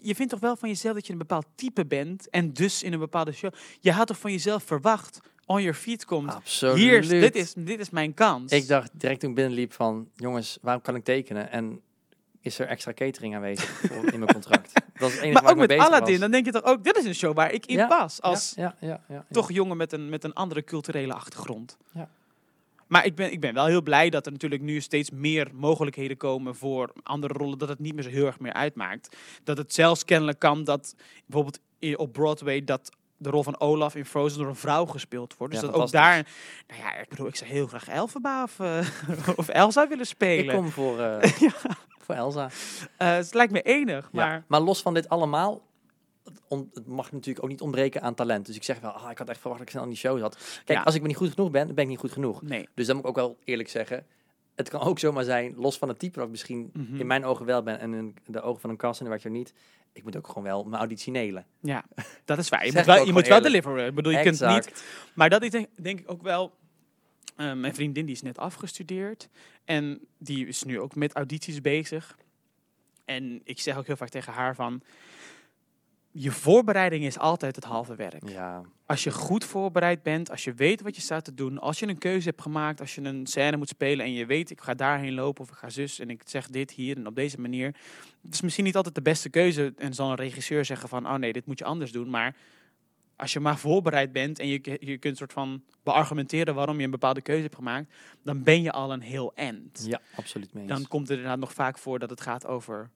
[0.02, 2.30] Je vindt toch wel van jezelf dat je een bepaald type bent...
[2.30, 3.52] en dus in een bepaalde show...
[3.80, 5.20] Je had toch van jezelf verwacht...
[5.46, 6.34] on your feet komt...
[6.34, 6.76] Absoluut.
[6.76, 8.52] Hier, dit is, dit is mijn kans.
[8.52, 10.08] Ik dacht direct toen ik binnenliep van...
[10.16, 11.50] jongens, waarom kan ik tekenen?
[11.50, 11.80] En
[12.40, 14.72] is er extra catering aanwezig in mijn contract?
[14.94, 16.20] Dat is het enige maar ook waar met ik Aladdin, was.
[16.20, 16.85] dan denk je toch ook...
[16.85, 18.22] dit is een show waar ik in Ja, pas.
[18.22, 19.24] Als Ja, ja, ja, ja, ja.
[19.31, 21.76] toch jongen met een, met een andere culturele achtergrond.
[21.92, 22.09] Ja.
[22.87, 26.16] Maar ik ben, ik ben wel heel blij dat er natuurlijk nu steeds meer mogelijkheden
[26.16, 27.59] komen voor andere rollen.
[27.59, 29.16] Dat het niet meer zo heel erg meer uitmaakt.
[29.44, 30.94] Dat het zelfs kennelijk kan dat
[31.26, 31.61] bijvoorbeeld
[31.96, 35.53] op Broadway dat de rol van Olaf in Frozen door een vrouw gespeeld wordt.
[35.53, 36.26] Dus Ja, dat ook daar...
[36.66, 38.88] Nou ja, ik bedoel, ik zou heel graag Elphaba of, eh,
[39.37, 40.55] of Elsa willen Ik spelen.
[40.55, 41.22] kom voor, uh,
[42.14, 42.44] voor Elsa.
[42.99, 44.31] Uh, het lijkt me enig, maar...
[44.33, 45.68] Ja, maar los van dit allemaal...
[46.49, 48.46] Het, mag natuurlijk ook niet ontbreken aan talent.
[48.46, 50.18] Dus ik zeg wel, ah, ik had echt verwacht dat ik snel in die show
[50.18, 50.61] zat.
[50.64, 50.85] Kijk, Ja.
[50.85, 52.42] als ik me niet goed genoeg ben, dan ben ik niet goed genoeg.
[52.42, 52.68] Nee.
[52.75, 54.07] Dus dan moet ik ook wel eerlijk zeggen.
[54.55, 56.96] Het kan ook zomaar zijn, los van het type dat ik misschien Mhm.
[57.01, 59.31] in mijn ogen wel ben en in de ogen van een kast en de watcher
[59.31, 59.53] niet.
[59.92, 61.46] Ik moet ook gewoon wel mijn auditie nelen.
[61.61, 61.85] Ja,
[62.25, 62.66] dat is waar.
[62.66, 63.87] Je moet wel, je moet wel deliveren.
[63.87, 64.66] Ik bedoel, je kunt Exact.
[64.66, 64.85] niet...
[65.14, 66.53] Maar dat is denk ik ook wel...
[67.37, 69.28] eh, mijn vriendin die is net afgestudeerd.
[69.64, 72.16] En die is nu ook met audities bezig.
[73.04, 74.83] En ik zeg ook heel vaak tegen haar van...
[76.11, 78.28] je voorbereiding is altijd het halve werk.
[78.28, 81.78] Ja, Als je goed voorbereid bent, als je weet wat je staat te doen, als
[81.78, 84.61] je een keuze hebt gemaakt, als je een scène moet spelen en je weet ik
[84.61, 87.40] ga daarheen lopen of ik ga zus en ik zeg dit hier en op deze
[87.40, 87.74] manier.
[88.22, 91.14] Het is misschien niet altijd de beste keuze en zal een regisseur zeggen van oh
[91.14, 92.37] nee, dit moet je anders doen, maar
[93.20, 96.90] als je maar voorbereid bent en je, je kunt soort van beargumenteren waarom je een
[96.90, 99.85] bepaalde keuze hebt gemaakt, dan ben je al een heel end.
[99.87, 100.66] ja absoluut mee.
[100.66, 102.90] Dan komt het inderdaad nog vaak voor dat het gaat over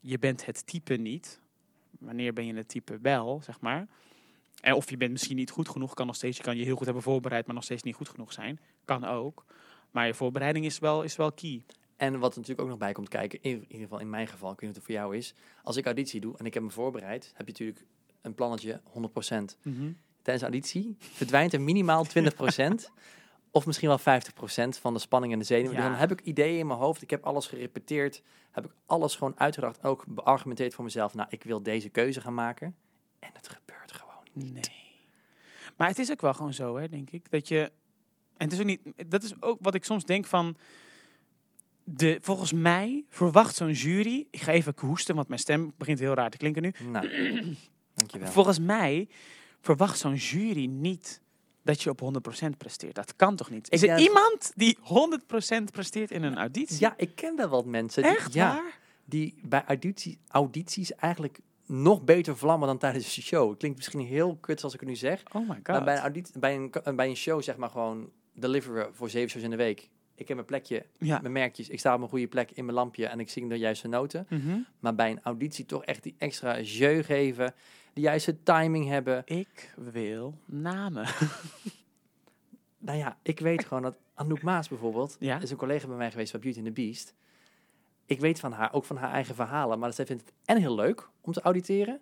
[0.00, 1.40] je bent het type niet.
[1.98, 3.88] Wanneer ben je het type wel, zeg maar.
[4.60, 6.36] En of je bent misschien niet goed genoeg, kan nog steeds.
[6.36, 8.60] Je kan je heel goed hebben voorbereid, maar nog steeds niet goed genoeg zijn.
[8.84, 9.44] Kan ook.
[9.90, 11.64] Maar je voorbereiding is wel, is wel key.
[11.96, 14.26] En wat er natuurlijk ook nog bij komt kijken, in, in ieder geval in mijn
[14.26, 15.34] geval, ik weet niet of het voor jou is.
[15.62, 17.86] Als ik auditie doe en ik heb me voorbereid, heb je natuurlijk
[18.22, 18.88] een plannetje 100%.
[20.22, 22.10] Tijdens de auditie verdwijnt er minimaal 20%.
[23.50, 24.02] of misschien wel 50%
[24.80, 25.74] van de spanning en de zenuwen.
[25.74, 27.02] Dus dan heb ik ideeën in mijn hoofd.
[27.02, 28.22] Ik heb alles gerepeteerd.
[28.50, 29.84] Heb ik alles gewoon uitgedacht.
[29.84, 31.14] Ook beargumenteerd voor mezelf.
[31.14, 32.76] Nou, ik wil deze keuze gaan maken.
[33.18, 34.52] En het gebeurt gewoon.
[34.52, 34.98] Nee.
[35.76, 37.30] Maar het is ook wel gewoon zo, hè, denk ik.
[37.30, 37.60] Dat je.
[38.36, 38.80] En het is ook niet.
[39.06, 40.56] Dat is ook wat ik soms denk van.
[41.84, 44.26] De, volgens mij verwacht zo'n jury.
[44.30, 46.72] Ik ga even hoesten, want mijn stem begint heel raar te klinken nu.
[46.90, 47.08] Nou,
[48.00, 48.32] dankjewel.
[48.32, 49.08] Volgens mij
[49.60, 51.20] verwacht zo'n jury niet
[51.62, 52.00] dat je op
[52.44, 52.94] 100% presteert.
[52.94, 53.70] Dat kan toch niet?
[53.70, 56.76] Is er iemand die 100% presteert in een auditie?
[56.80, 58.02] Ja, ik ken wel wat mensen.
[58.02, 58.78] die- Echt ja, waar?
[59.04, 63.48] die bij auditie, audities eigenlijk nog beter vlammen dan tijdens de show.
[63.48, 65.22] Het klinkt misschien heel kut als ik het nu zeg.
[65.32, 65.66] Oh my god.
[65.66, 69.30] Maar bij een, audit, bij, een, bij een show zeg maar gewoon deliveren voor zeven
[69.30, 69.88] shows in de week.
[70.20, 71.18] Ik heb mijn plekje, ja.
[71.20, 71.68] mijn merkjes.
[71.68, 74.26] Ik sta op mijn goede plek in mijn lampje en ik zing de juiste noten.
[74.28, 74.58] Mhm.
[74.80, 77.54] Maar bij een auditie toch echt die extra jeu geven.
[77.92, 79.22] De juiste timing hebben.
[79.24, 81.06] Ik wil namen.
[82.82, 85.16] Nou ja, ik weet gewoon dat Anouk Maas bijvoorbeeld...
[85.18, 85.40] Ja.
[85.40, 87.14] is een collega bij mij geweest bij Beauty and the Beast.
[88.06, 89.78] Ik weet van haar, ook van haar eigen verhalen.
[89.78, 92.00] Maar zij vindt het en heel leuk om te auditeren.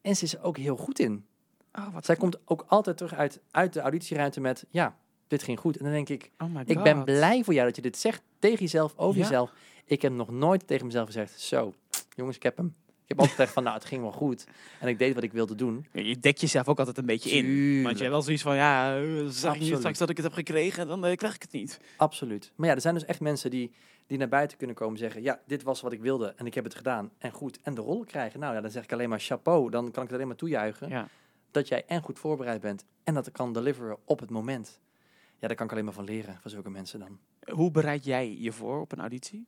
[0.00, 1.26] En ze is er ook heel goed in.
[1.72, 4.66] Oh, wat Zij komt ook altijd terug uit, uit de auditieruimte met...
[4.70, 4.98] Ja,
[5.36, 5.76] dit ging goed.
[5.76, 6.30] En dan denk ik...
[6.38, 6.60] Oh.
[6.64, 9.22] Ik ben blij voor jou dat je dit zegt tegen jezelf, over Ja.
[9.22, 9.52] jezelf.
[9.84, 11.74] Ik heb nog nooit tegen mezelf gezegd, zo,
[12.16, 12.74] jongens, ik heb hem.
[13.02, 14.46] Ik heb altijd gezegd van, nou, het ging wel goed.
[14.80, 15.86] En ik deed wat ik wilde doen.
[15.92, 17.82] Ja, Je dekt jezelf ook altijd een beetje in.
[17.82, 19.60] Want je hebt wel zoiets van, ja, zag je Absoluut.
[19.60, 21.80] niet straks dat ik het heb gekregen, dan eh, krijg ik het niet.
[21.96, 22.52] Absoluut.
[22.54, 23.72] Maar ja, er zijn dus echt mensen die,
[24.06, 26.54] die naar buiten kunnen komen en zeggen, ja, dit was wat ik wilde en ik
[26.54, 27.10] heb het gedaan.
[27.18, 28.40] En goed, en de rollen krijgen.
[28.40, 29.70] Nou ja, dan zeg ik alleen maar chapeau.
[29.70, 30.88] Dan kan ik het alleen maar toejuichen.
[30.88, 31.08] Ja.
[31.50, 34.80] Dat jij en goed voorbereid bent en dat ik kan deliveren op het moment.
[35.44, 37.18] Ja, daar kan ik alleen maar van leren, van zulke mensen dan.
[37.56, 39.46] Hoe bereid jij je voor op een auditie?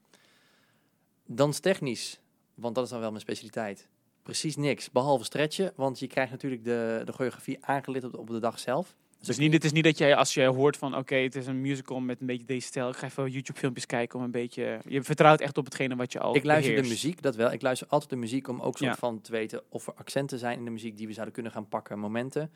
[1.27, 2.21] Danstechnisch,
[2.55, 3.89] want dat is dan wel mijn specialiteit.
[4.23, 5.73] Precies niks, behalve stretchen.
[5.77, 8.97] Want je krijgt natuurlijk de, de choreografie aangeleerd op de, op de dag zelf.
[9.21, 11.61] Dus niet, het is niet dat jij, als je hoort van, oké, het is een
[11.61, 14.81] musical met een beetje deze stijl, ik ga even YouTube-filmpjes kijken om een beetje...
[14.89, 17.53] Je vertrouwt echt op hetgene wat je al Ik luister de muziek, dat wel.
[17.53, 18.97] Ik luister altijd de muziek om ook soort Ja.
[18.97, 21.69] van te weten of er accenten zijn in de muziek die we zouden kunnen gaan
[21.69, 22.51] pakken, momenten.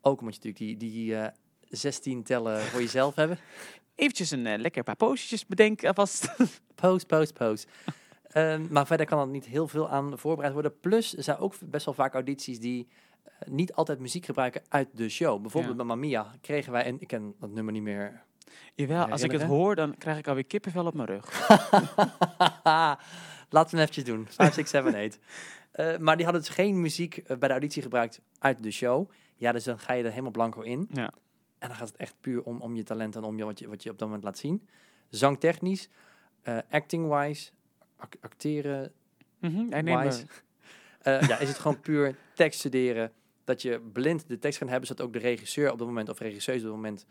[0.00, 1.32] Ook omdat je natuurlijk die, die eh
[1.70, 3.38] 16 tellen voor jezelf hebben.
[3.94, 6.34] Eventjes een eh, lekker paar postjes bedenken alvast.
[6.74, 7.68] Post, post, post.
[8.22, 10.80] Ehm, maar verder kan er niet heel veel aan voorbereid worden.
[10.80, 12.88] Plus, er zijn ook best wel vaak audities die
[13.24, 15.40] eh, niet altijd muziek gebruiken uit de show.
[15.40, 15.78] Bijvoorbeeld Ja.
[15.78, 18.22] bij Mamma Mia kregen wij, en ik ken dat nummer niet meer
[18.74, 21.48] Jawel, als ik het hoor, dan krijg ik alweer kippenvel op mijn rug.
[23.48, 24.26] Laten we hem eventjes doen.
[24.30, 25.18] 5, 6, 7, 8.
[25.70, 29.10] Eh, maar die hadden dus geen muziek eh, bij de auditie gebruikt uit de show.
[29.36, 30.88] Ja, dus dan ga je er helemaal blanco in.
[30.92, 31.12] Ja.
[31.60, 33.68] En dan gaat het echt puur om, om je talent en om je, wat, je,
[33.68, 34.68] wat je op dat moment laat zien.
[35.08, 35.88] Zangtechnisch,
[36.42, 37.50] eh, acting-wise,
[37.96, 38.92] ac- acteren
[39.38, 39.68] Mhm,
[40.02, 40.26] wise.
[41.00, 43.12] Eh, ja, is het gewoon puur tekst studeren.
[43.44, 46.18] Dat je blind de tekst kan hebben, zodat ook de regisseur op dat moment, of
[46.18, 47.06] regisseus op dat moment,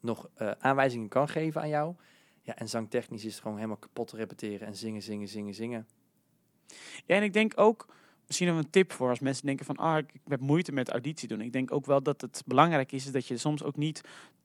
[0.00, 1.94] nog eh, aanwijzingen kan geven aan jou.
[2.42, 5.86] Ja, en zangtechnisch is het gewoon helemaal kapot te repeteren en zingen, zingen, zingen, zingen.
[7.06, 7.86] Ja, en ik denk ook,
[8.26, 11.28] misschien nog een tip voor als mensen denken van, ah, ik, heb moeite met auditie
[11.28, 11.40] doen.
[11.40, 14.00] Ik denk ook wel dat het belangrijk is, is dat je soms ook niet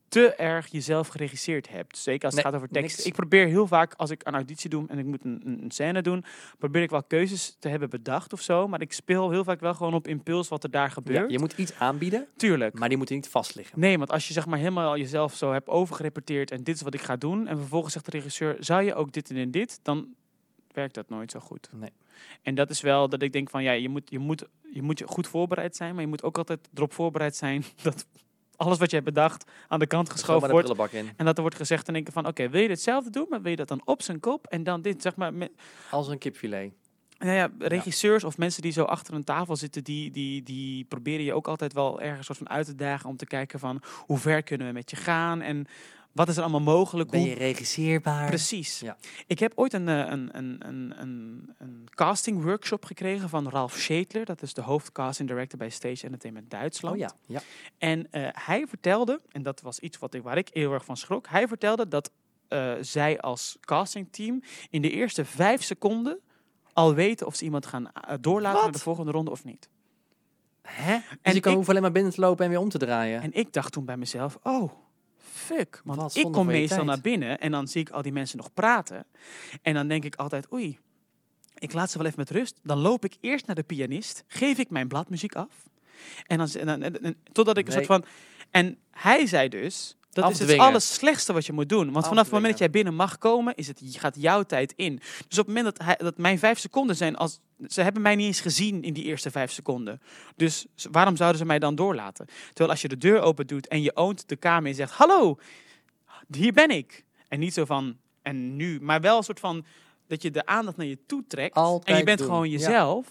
[0.08, 1.98] te erg jezelf geregisseerd hebt.
[1.98, 2.96] Zeker als het Nee, gaat over tekst.
[2.98, 3.08] niks.
[3.08, 6.24] Ik probeer heel vaak, als ik een auditie doe en ik moet een, scène doen,
[6.58, 8.68] probeer ik wel keuzes te hebben bedacht of zo.
[8.68, 11.32] Maar ik speel heel vaak wel gewoon op impuls wat er daar Ja, gebeurt.
[11.32, 12.80] je moet iets aanbieden, Tuurlijk.
[12.80, 13.80] maar die moeten niet vast liggen.
[13.80, 16.94] Nee, want als je zeg maar helemaal jezelf zo hebt overgerepeteerd en dit is wat
[16.94, 20.08] ik ga doen, en vervolgens zegt de regisseur, zou je ook dit en dit, dan
[20.74, 21.70] werkt dat nooit zo goed.
[21.72, 21.92] Nee.
[22.42, 25.00] En dat is wel dat ik denk van ja, je moet, je moet, je moet
[25.00, 28.06] je goed voorbereid zijn, maar je moet ook altijd erop voorbereid zijn dat
[28.60, 30.94] alles wat je hebt bedacht aan de kant geschoven wordt.
[31.16, 33.52] En dat er wordt gezegd en denken van oké, wil je hetzelfde doen, maar wil
[33.52, 35.52] je dat dan op zijn kop en dan dit, zeg maar, met,
[35.92, 36.74] Als een kipfilet.
[37.18, 41.26] nou ja, regisseurs of mensen die zo achter een tafel zitten, die, die, die proberen
[41.26, 44.18] je ook altijd wel ergens soort van uit te dagen om te kijken van hoe
[44.18, 45.42] ver kunnen we met je gaan.
[45.42, 45.68] En
[46.12, 47.10] Wat is er allemaal mogelijk?
[47.10, 48.28] Ben je regisseerbaar?
[48.28, 48.80] Precies.
[48.80, 48.98] Ja.
[49.28, 53.74] Ik heb ooit een, eh, een, een, een, een, een casting workshop gekregen van Ralf
[53.74, 54.26] Schedler.
[54.26, 56.96] Dat is de hoofdcasting director bij Stage Entertainment Duitsland.
[56.96, 57.42] Oh ja, ja.
[57.78, 60.98] En eh, hij vertelde, en dat was iets wat ik, waar ik heel erg van
[60.98, 61.28] schrok.
[61.28, 62.12] Hij vertelde dat
[62.48, 66.20] eh, zij als castingteam in de eerste vijf seconden
[66.74, 68.74] al weten of ze iemand gaan eh, doorlaten naar Wat?
[68.74, 69.70] de volgende ronde of niet.
[70.62, 70.94] Hè?
[70.98, 72.78] Dus En je kan ik- hoeven alleen maar binnen te lopen en weer om te
[72.78, 73.22] draaien.
[73.22, 74.72] En ik dacht toen bij mezelf, oh,
[75.40, 75.82] fuck.
[75.84, 76.88] Want Wat ik kom meestal tijd.
[76.90, 79.06] naar binnen en dan zie ik al die mensen nog praten.
[79.62, 80.80] En dan denk ik altijd, oei,
[81.58, 82.60] ik laat ze wel even met rust.
[82.64, 85.70] Dan loop ik eerst naar de pianist, geef ik mijn bladmuziek af.
[86.28, 88.04] En dan, en dan en- en- totdat ik een soort van...
[88.52, 91.92] En hij zei dus, dat is het allerslechtste wat je moet doen.
[91.92, 94.96] Want vanaf het moment dat jij binnen mag komen, is het, gaat jouw tijd in.
[95.28, 98.16] Dus op het moment dat, hij, dat mijn vijf seconden zijn, als, ze hebben mij
[98.16, 100.02] niet eens gezien in die eerste vijf seconden.
[100.36, 102.26] Dus waarom zouden ze mij dan doorlaten?
[102.48, 105.38] Terwijl als je de deur open doet en je oont de kamer en zegt, hallo,
[106.28, 107.06] hier ben ik.
[107.28, 109.66] En niet zo van, en nu, maar wel een soort van,
[110.08, 111.56] dat je de aandacht naar je toe trekt.
[111.56, 112.58] en je Altijd bent doen, gewoon ja.
[112.58, 113.08] jezelf.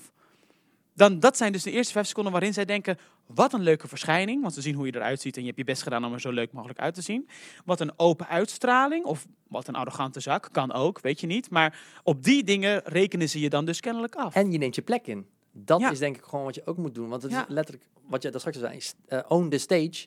[0.94, 2.98] Dan, dat zijn dus de eerste vijf seconden waarin zij denken,
[3.34, 4.42] wat een leuke verschijning.
[4.42, 6.20] Want ze zien hoe je eruit ziet en je hebt je best gedaan om er
[6.20, 7.28] zo leuk mogelijk uit te zien.
[7.64, 11.50] Wat een open uitstraling of wat een arrogante zak, kan ook, weet je niet.
[11.50, 14.34] Maar op die dingen rekenen ze je dan dus kennelijk af.
[14.34, 15.26] En je neemt je plek in.
[15.52, 15.90] Dat Ja.
[15.90, 17.08] is denk ik gewoon wat je ook moet doen.
[17.08, 17.40] Want het Ja.
[17.42, 20.06] is letterlijk, wat je daar straks zei, eh, own the stage.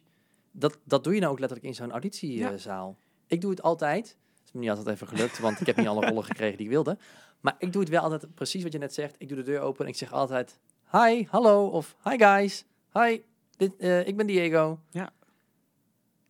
[0.51, 1.91] Dat, dat doe je nou ook letterlijk in zo'n Ja.
[1.91, 2.97] auditiezaal.
[3.27, 4.07] Ik doe het altijd.
[4.07, 6.65] Het is me niet altijd even gelukt, want ik heb niet alle rollen gekregen die
[6.65, 6.97] ik wilde.
[7.41, 9.15] Maar ik doe het wel altijd precies wat je net zegt.
[9.17, 10.59] Ik doe de deur open en ik zeg altijd,
[10.91, 13.21] hi, hallo, of hi guys, hi,
[13.57, 14.79] dit, eh, ik ben Diego.
[14.89, 15.09] Ja.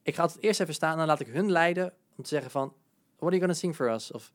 [0.04, 2.52] Ik ga altijd eerst even staan en dan laat ik hun leiden om te zeggen
[2.52, 2.68] van,
[3.18, 4.12] what are you gonna sing for us?
[4.12, 4.32] Of,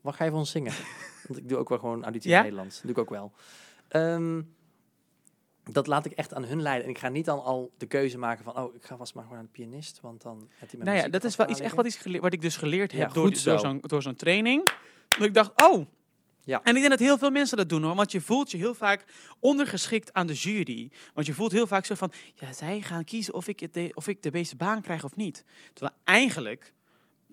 [0.00, 0.72] wat ga je voor ons zingen?
[1.26, 2.36] Want ik doe ook wel gewoon auditie Ja?
[2.36, 2.74] in Nederlands.
[2.74, 3.32] Dat doe ik ook wel.
[3.88, 4.42] Ehm,
[5.64, 6.84] dat laat ik echt aan hun leiden.
[6.84, 9.22] En ik ga niet dan al de keuze maken van, oh, ik ga vast maar
[9.24, 11.60] gewoon aan de pianist, want dan heeft hij mijn Nou ja, dat is wel iets
[11.60, 14.70] echt wat, ik gele- wat ik dus geleerd heb Ja, door zo'n door zo'n training.
[15.08, 15.86] Dat ik dacht, oh.
[16.50, 16.62] Ja.
[16.62, 17.94] En ik denk dat heel veel mensen dat doen hoor.
[17.94, 19.04] Want je voelt je heel vaak
[19.38, 20.90] ondergeschikt aan de jury.
[21.14, 23.90] Want je voelt heel vaak zo van, ja, zij gaan kiezen of ik, het de,
[23.94, 25.44] of ik de beste baan krijg of niet.
[25.72, 26.72] Terwijl eigenlijk,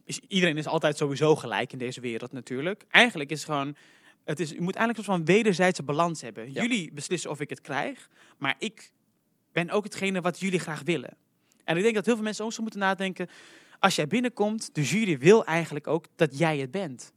[0.03, 2.84] is, iedereen is altijd sowieso gelijk in deze wereld natuurlijk.
[2.89, 3.75] Eigenlijk is het gewoon,
[4.25, 6.53] het is, je moet eigenlijk een soort van wederzijdse balans hebben.
[6.53, 6.62] Ja.
[6.62, 8.91] Jullie beslissen of ik het krijg, maar ik
[9.51, 11.17] ben ook hetgene wat jullie graag willen.
[11.63, 13.27] En ik denk dat heel veel mensen ook zo moeten nadenken.
[13.80, 17.15] Als jij binnenkomt, de jury wil eigenlijk ook dat jij het bent.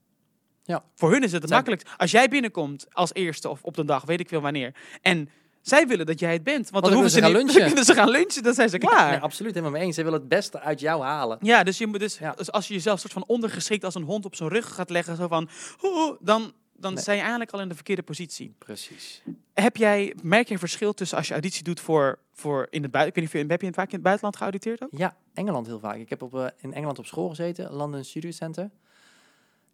[0.70, 0.84] Ja.
[0.94, 1.80] Voor hun is het het Zijn-.
[1.96, 4.74] Als jij binnenkomt als eerste of op de dag, weet ik veel wanneer.
[5.02, 5.28] En
[5.60, 6.70] zij willen dat jij het bent.
[6.70, 7.66] Want dan dan hoeven ze, niet, gaan dan lunchen.
[7.66, 9.10] kunnen ze gaan lunchen, dan zijn ze klaar.
[9.10, 9.94] Nee, absoluut helemaal mee eens.
[9.96, 11.38] Ze willen het beste uit jou halen.
[11.40, 12.32] Ja, dus, je moet dus, Ja.
[12.32, 15.16] dus als je jezelf soort van ondergeschikt als een hond op zijn rug gaat leggen,
[15.16, 15.48] zo van,
[15.80, 17.02] "Oh," dan, dan Nee.
[17.02, 18.54] zijn je eigenlijk al in de verkeerde positie.
[18.58, 19.22] Precies.
[19.54, 22.90] Heb jij, merk je een verschil tussen als je auditie doet voor, voor in het
[22.90, 23.06] buitenland?
[23.06, 24.88] Ik weet niet, of je- heb je het vaak in het buitenland geauditeerd ook?
[24.92, 25.96] Ja, Engeland heel vaak.
[25.96, 28.70] Ik heb op, eh, in Engeland op school gezeten, London Studio Center.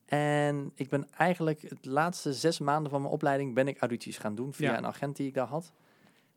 [0.07, 4.35] En ik ben eigenlijk het laatste zes maanden van mijn opleiding ben ik audities gaan
[4.35, 4.79] doen via Ja.
[4.79, 5.73] een agent die ik daar had.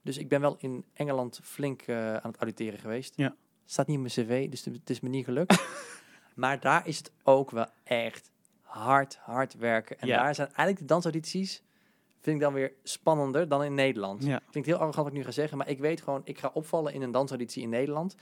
[0.01, 3.13] Dus ik ben wel in Engeland flink eh, aan het auditeren geweest.
[3.15, 3.35] Ja.
[3.65, 5.63] Staat niet op mijn cv, dus het is me niet gelukt.
[6.35, 9.99] maar daar is het ook wel echt hard, hard werken.
[9.99, 10.23] En Ja.
[10.23, 11.63] daar zijn eigenlijk de dansaudities,
[12.21, 14.23] vind ik dan weer spannender dan in Nederland.
[14.25, 14.41] Ja.
[14.49, 16.93] Klinkt heel arrogant wat ik nu ga zeggen, maar ik weet gewoon, ik ga opvallen
[16.93, 18.15] in een dansauditie in Nederland.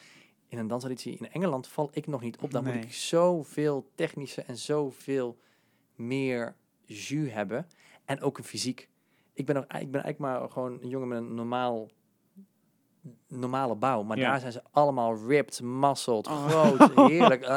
[0.47, 2.51] In een dansauditie in Engeland val ik nog niet op.
[2.51, 2.73] Dan Nee.
[2.75, 5.37] moet ik zoveel technische en zoveel
[5.95, 6.55] meer
[6.85, 7.67] jus hebben.
[8.05, 8.89] En ook een fysiek.
[9.33, 11.87] Ik ben, nog, ik ben eigenlijk maar gewoon een jongen met een normaal,
[13.27, 14.03] normale bouw.
[14.03, 14.29] Maar Ja.
[14.29, 16.45] daar zijn ze allemaal ripped, muscled, Oh.
[16.47, 17.45] groot, heerlijk.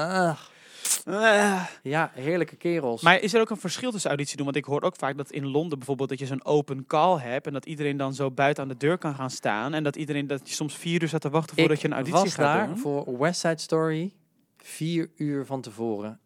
[1.83, 3.03] Ja, heerlijke kerels.
[3.03, 4.45] Maar is er ook een verschil tussen auditie doen?
[4.45, 7.47] Want ik hoor ook vaak dat in Londen bijvoorbeeld dat je zo'n open call hebt
[7.47, 10.27] en dat iedereen dan zo buiten aan de deur kan gaan staan en dat iedereen
[10.27, 12.67] dat je soms vier uur staat te wachten voordat je een auditie was gaat daar
[12.67, 12.79] doen.
[12.79, 14.13] voor West Side Story
[14.57, 16.21] vier uur van tevoren.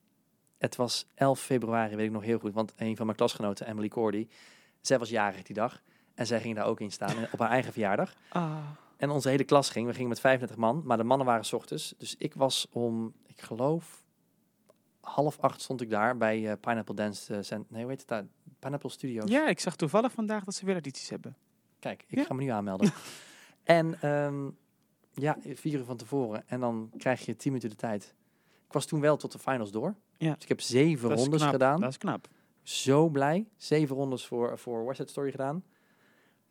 [0.59, 2.53] Het was 11 februari, weet ik nog heel goed.
[2.53, 4.29] Want een van mijn klasgenoten, Emily Cordy,
[4.81, 5.83] zij was jarig die dag.
[6.14, 8.14] En zij ging daar ook in staan op haar eigen verjaardag.
[8.29, 8.57] Ah.
[8.96, 9.87] En onze hele klas ging.
[9.87, 11.94] We gingen met 35 man, maar de mannen waren 's ochtends.
[11.98, 14.04] Dus ik was om, ik geloof,
[15.05, 17.67] half acht stond ik daar bij eh, Pineapple Dance eh, Center.
[17.77, 18.25] Nee, heet het daar?
[18.59, 19.31] Pineapple Studios.
[19.31, 21.37] Ja, ik zag toevallig vandaag dat ze weer audities hebben.
[21.79, 22.25] Kijk, ik Ja.
[22.25, 22.93] ga me nu aanmelden.
[23.64, 24.49] en ehm,
[25.12, 26.43] ja, vier uur van tevoren.
[26.47, 28.14] En dan krijg je tien minuten de tijd.
[28.67, 29.95] Ik was toen wel tot de finals door.
[30.17, 30.35] Ja.
[30.35, 31.53] Dus ik heb zeven rondes knap.
[31.53, 31.81] gedaan.
[31.81, 32.29] Dat is knap.
[32.62, 33.47] Zo blij.
[33.57, 35.64] Zeven rondes voor, voor West Side Story gedaan.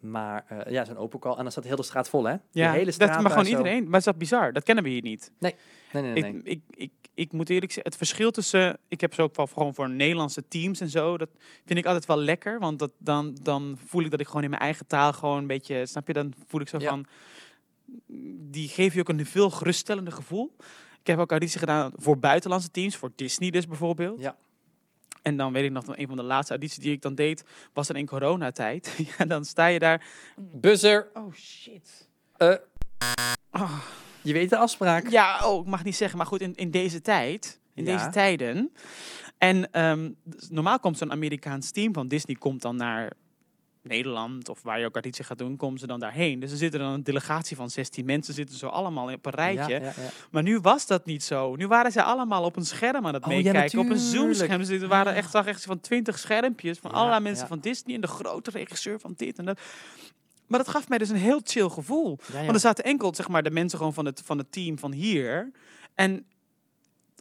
[0.04, 1.36] Maar eh, ja, zo'n open call.
[1.36, 2.32] En dan staat heel de straat vol, hè?
[2.32, 3.58] Ja, de hele dat, straat maar daar gewoon zo.
[3.58, 3.90] iedereen.
[3.90, 4.54] Maar is dat bizar?
[4.54, 5.32] Dat kennen we hier niet.
[5.40, 5.56] Nee,
[5.94, 6.14] nee, nee.
[6.14, 6.34] nee.
[6.34, 8.78] Ik, ik, ik, ik moet eerlijk zeggen, het verschil tussen...
[8.88, 11.18] Ik heb zo ook wel gewoon voor Nederlandse teams en zo.
[11.18, 11.30] Dat
[11.66, 12.60] vind ik altijd wel lekker.
[12.60, 15.48] Want dat, dan, dan voel ik dat ik gewoon in mijn eigen taal gewoon een
[15.48, 15.86] beetje...
[15.86, 16.14] Snap je?
[16.14, 16.90] Dan voel ik zo Ja.
[16.90, 17.06] van...
[18.52, 20.56] Die geven je ook een veel geruststellender gevoel.
[21.00, 24.22] Ik heb ook auditie gedaan voor buitenlandse teams, voor Disney dus bijvoorbeeld.
[24.22, 24.36] Ja.
[25.24, 27.44] En dan weet ik nog, een van de laatste audities die ik dan deed,
[27.74, 28.96] was dan in coronatijd.
[29.18, 30.06] ja, dan sta je daar.
[30.38, 31.10] Buzzer.
[31.14, 32.10] Oh shit.
[32.38, 32.56] Eh,
[33.50, 33.80] Ah.
[34.22, 35.10] je weet de afspraak.
[35.10, 37.98] Ja, oh, ik mag niet zeggen, maar goed, in, in deze tijd, in Ja.
[37.98, 38.72] deze tijden.
[39.38, 43.12] En ehm, dus normaal komt zo'n Amerikaans team van Disney komt dan naar
[43.84, 46.40] Nederland of waar je ook auditie gaat doen, komen ze dan daarheen.
[46.40, 49.74] Dus er zitten dan een delegatie van 16 mensen, zitten zo allemaal op een rijtje.
[49.74, 50.10] Ja, ja, ja.
[50.32, 51.56] Maar nu was dat niet zo.
[51.56, 53.80] Nu waren zij allemaal op een scherm aan het Oh, meekijken.
[53.80, 53.98] op een.
[53.98, 54.58] Zoom-scherm.
[54.58, 58.02] Dus er waren echt, zag echt van 20 schermpjes van allerlei mensen van Disney en
[58.02, 59.60] de grote regisseur van dit en dat.
[60.48, 62.20] Maar dat gaf mij dus een heel chill gevoel.
[62.32, 64.92] Want er zaten enkel zeg maar, de mensen gewoon van het, van het team van
[64.92, 65.52] hier.
[65.96, 66.26] En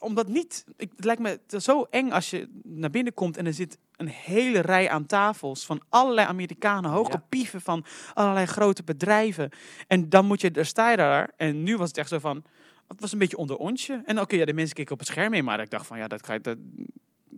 [0.03, 3.55] omdat niet, ik, het lijkt me zo eng als je naar binnen komt en er
[3.55, 7.85] zit een hele rij aan tafels van allerlei Amerikanen, hoogopieven van
[8.15, 9.51] allerlei grote bedrijven.
[9.87, 11.31] En dan moet je, daar sta je daar.
[11.37, 12.45] En nu was het echt zo van,
[12.89, 14.03] het was een beetje onder onsje.
[14.05, 16.09] En oké, ja, de mensen keken op het scherm mee, maar ik dacht van, ja,
[16.09, 16.59] dat, ga je, dat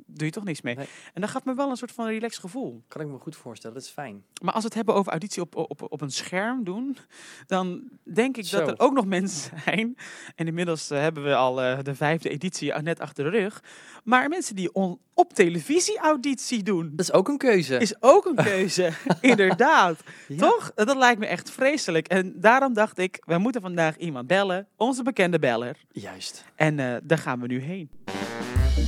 [0.07, 0.75] doe je toch niks mee.
[0.77, 0.87] Nee.
[1.15, 2.83] En dat gaf me wel een soort van relaxed gevoel.
[2.89, 4.23] Kan ik me goed voorstellen, dat is fijn.
[4.43, 6.97] Maar als we het hebben over auditie op, op, op een scherm doen,
[7.47, 8.59] dan denk ik Zo.
[8.59, 9.97] dat er ook nog mensen zijn.
[10.35, 13.63] En inmiddels eh, hebben we al eh, de vijfde editie net achter de rug.
[14.05, 17.79] Maar mensen die on- op televisie auditie doen, Dat is ook een keuze.
[17.79, 18.91] is ook een keuze.
[19.21, 20.01] Inderdaad.
[20.29, 20.37] Ja.
[20.37, 20.73] Toch?
[20.75, 22.09] Dat lijkt me echt vreselijk.
[22.09, 24.67] En daarom dacht ik, wij moeten vandaag iemand bellen.
[24.77, 25.77] Onze bekende beller.
[25.93, 26.45] Juist.
[26.55, 27.91] En eh, daar gaan we nu heen.
[28.75, 28.85] De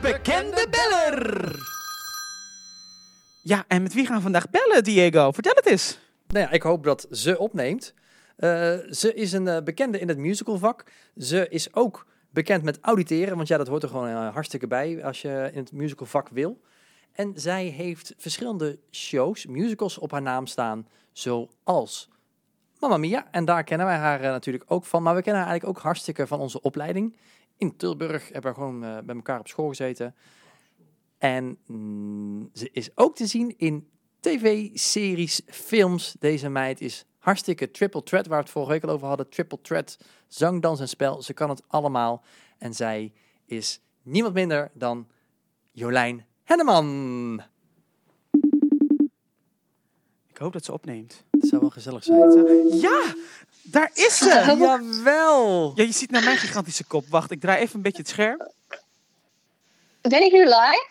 [0.00, 1.54] bekende beller!
[3.42, 5.32] Ja, en met wie gaan we vandaag bellen, Diego?
[5.32, 5.98] Vertel het eens.
[6.26, 7.94] Nou ja, ik hoop dat ze opneemt.
[8.36, 8.48] Eh,
[8.90, 10.84] ze is een eh, bekende in het musicalvak.
[11.16, 15.04] Ze is ook bekend met auditeren, want ja, dat hoort er gewoon eh, hartstikke bij
[15.04, 16.60] als je in het musicalvak wil.
[17.12, 22.08] En zij heeft verschillende shows, musicals op haar naam staan, zoals
[22.80, 23.28] Mamma Mia.
[23.30, 25.02] En daar kennen wij haar eh, natuurlijk ook van.
[25.02, 27.16] Maar we kennen haar eigenlijk ook hartstikke van onze opleiding.
[27.56, 30.14] In Tilburg hebben we gewoon eh, bij elkaar op school gezeten.
[31.18, 33.88] En mm, ze is ook te zien in
[34.20, 36.16] tv-series, films.
[36.18, 39.28] Deze meid is hartstikke triple threat, waar we het vorige week al over hadden.
[39.28, 41.22] Triple threat, zang, dans en spel.
[41.22, 42.24] Ze kan het allemaal.
[42.58, 43.12] En zij
[43.44, 45.06] is niemand minder dan
[45.72, 47.42] Jolijn Henneman.
[50.38, 51.24] Ik hoop dat ze opneemt.
[51.30, 52.78] Het zou wel gezellig zijn.
[52.80, 53.14] Ja,
[53.62, 54.44] daar is ze!
[54.58, 55.72] Jawel!
[55.74, 57.04] Ja, je ziet naar mijn gigantische kop.
[57.08, 58.48] Wacht, ik draai even een beetje het scherm.
[60.00, 60.88] Ben ik nu live?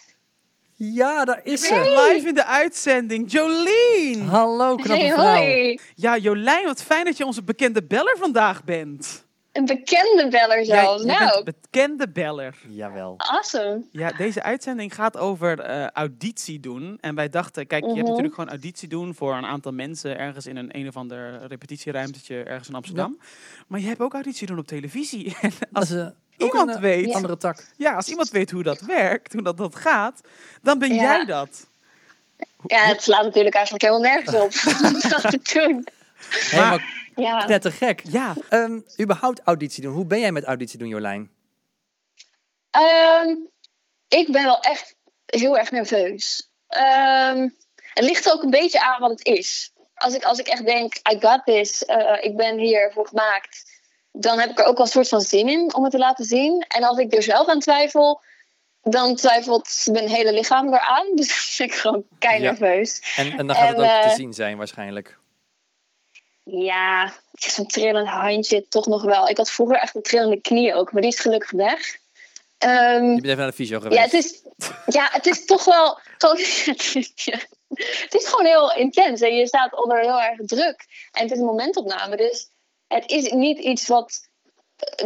[0.75, 2.09] Ja, daar is ze.
[2.13, 4.21] Live in de uitzending, Jolien!
[4.27, 5.35] Hallo, knappe Hey, vrouw.
[5.35, 5.79] hoi.
[5.95, 9.25] Ja, Jolijn, wat fijn dat je onze bekende beller vandaag bent.
[9.57, 10.73] Een bekende beller zo.
[10.73, 12.55] Jij- jij nou, bekende beller.
[12.67, 13.13] Jawel.
[13.17, 13.81] awesome.
[13.91, 16.97] Ja, deze uitzending gaat over eh, auditie doen.
[17.01, 18.07] En wij dachten, kijk, je hebt Mhm.
[18.09, 22.43] natuurlijk gewoon auditie doen voor een aantal mensen ergens in een een of ander repetitieruimtetje
[22.43, 23.19] ergens in Amsterdam.
[23.67, 25.35] Maar je hebt ook auditie doen op televisie.
[25.41, 27.65] En Als ook iemand een eh, weet- andere tak.
[27.77, 30.21] ja, als iemand weet hoe dat werkt, hoe dat, dat gaat,
[30.61, 31.01] dan ben Ja.
[31.01, 31.67] jij dat.
[32.65, 34.51] Ja, het slaat natuurlijk eigenlijk helemaal nergens op.
[35.21, 35.87] dat te doen.
[36.29, 36.79] Helemaal
[37.17, 37.37] Ja.
[37.45, 38.01] knettergek.
[38.09, 39.93] Ja, Ehm überhaupt auditie doen.
[39.93, 41.31] Hoe ben jij met auditie doen, Jolijn?
[42.71, 43.35] Ehm,
[44.07, 44.95] ik ben wel echt
[45.25, 46.49] heel erg nerveus.
[46.67, 47.49] Ehm,
[47.93, 49.71] het ligt ook een beetje aan wat het is.
[49.95, 53.71] Als ik, als ik echt denk, I got this, eh, ik ben hiervoor gemaakt,
[54.11, 56.25] dan heb ik er ook wel een soort van zin in om het te laten
[56.25, 56.65] zien.
[56.67, 58.21] En als ik er zelf aan twijfel,
[58.81, 61.05] dan twijfelt mijn hele lichaam eraan.
[61.15, 62.49] Dus dan ben ik gewoon kei Ja.
[62.51, 63.13] nerveus.
[63.15, 65.17] En, en dan gaat het En, ook te eh, zien zijn waarschijnlijk.
[66.49, 69.27] Ja, zo'n trillend handje toch nog wel.
[69.27, 71.97] Ik had vroeger echt een trillende knie ook, maar die is gelukkig weg.
[72.57, 73.97] Ehm, Je bent even naar de fysio geweest.
[73.97, 74.41] ja, het is,
[74.85, 75.99] ja, het is toch wel.
[76.17, 76.37] Gewoon,
[77.29, 77.39] ja,
[77.75, 80.85] het is gewoon heel intens en je staat onder heel erg druk.
[81.11, 82.49] En het is een momentopname, dus
[82.87, 84.27] het is niet iets wat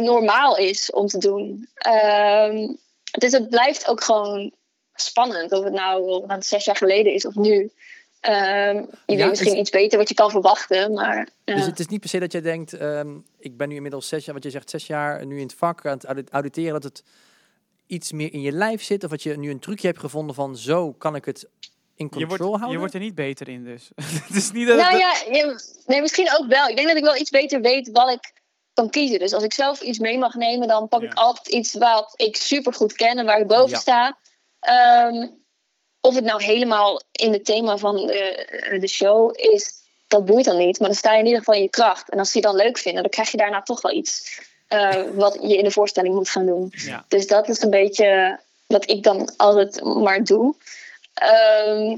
[0.00, 1.68] normaal is om te doen.
[1.74, 2.74] Ehm,
[3.18, 4.52] dus het blijft ook gewoon
[4.94, 7.72] spannend, of het nou zes jaar geleden is of nu.
[8.22, 11.28] Ehm, je Ja, weet misschien is- iets beter wat je kan verwachten, maar.
[11.44, 11.54] ja.
[11.54, 14.24] Dus het is niet per se dat jij denkt, ehm, ik ben nu inmiddels zes
[14.24, 16.82] jaar, wat je zegt, zes jaar nu in het vak aan het audit- auditeren, dat
[16.82, 17.02] het
[17.86, 20.56] iets meer in je lijf zit, of dat je nu een trucje hebt gevonden van
[20.56, 21.48] zo kan ik het
[21.94, 22.70] in je control wordt, houden.
[22.70, 23.90] je wordt er niet beter in dus.
[24.28, 26.68] het is niet dat Nou ja, je- nee, misschien ook wel.
[26.68, 28.32] Ik denk dat ik wel iets beter weet wat ik
[28.74, 29.18] kan kiezen.
[29.18, 32.36] Dus als ik zelf iets mee mag nemen, dan pak ik altijd iets wat ik
[32.36, 33.78] super goed ken en waar ik boven Ja.
[33.78, 34.18] sta.
[34.60, 35.26] Ehm,
[36.02, 39.72] of het nou helemaal in het thema van de, de show is,
[40.06, 40.78] dat boeit dan niet.
[40.78, 42.10] Maar dan sta je in ieder geval in je kracht.
[42.10, 45.02] En als ze je dan leuk vinden, dan krijg je daarna toch wel iets eh,
[45.14, 46.72] wat je in de voorstelling moet gaan doen.
[46.76, 47.04] Ja.
[47.08, 50.54] Dus dat is een beetje wat ik dan altijd maar doe.
[51.14, 51.96] Ehm,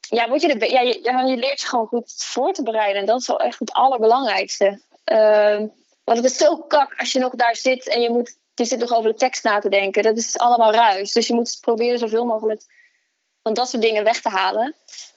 [0.00, 3.00] ja, word je, be- ja, je, leert je gewoon goed voor te bereiden.
[3.00, 4.80] En dat is wel echt het allerbelangrijkste.
[5.04, 5.66] Ehm,
[6.04, 8.78] want het is zo kak als je nog daar zit en je, moet, je zit
[8.78, 10.02] nog over de tekst na te denken.
[10.02, 11.12] Dat is allemaal ruis.
[11.12, 12.62] Dus je moet proberen zoveel mogelijk
[13.42, 14.74] van dat soort dingen weg te halen.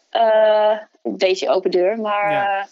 [0.09, 2.67] Eh, een beetje open deur, maar Ja.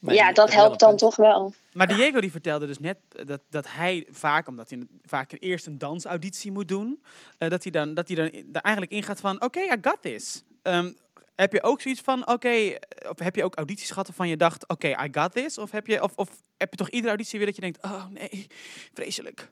[0.00, 1.54] Nee, ja dat helpt dan toch wel.
[1.72, 2.96] Maar Diego die vertelde dus net
[3.26, 7.02] dat, dat hij vaak, omdat hij vaak eerst een dansauditie moet doen,
[7.38, 10.42] eh, dat hij dan, dat hij dan eigenlijk ingaat van, oké, I got this.
[10.62, 10.92] Ehm,
[11.36, 14.36] heb je ook zoiets van, oké, eh, of heb je ook audities gehad waarvan je
[14.36, 15.58] dacht, oké, I got this?
[15.58, 18.06] Of heb, je, of, of heb je toch iedere auditie weer dat je denkt, oh
[18.10, 18.46] nee,
[18.94, 19.48] vreselijk.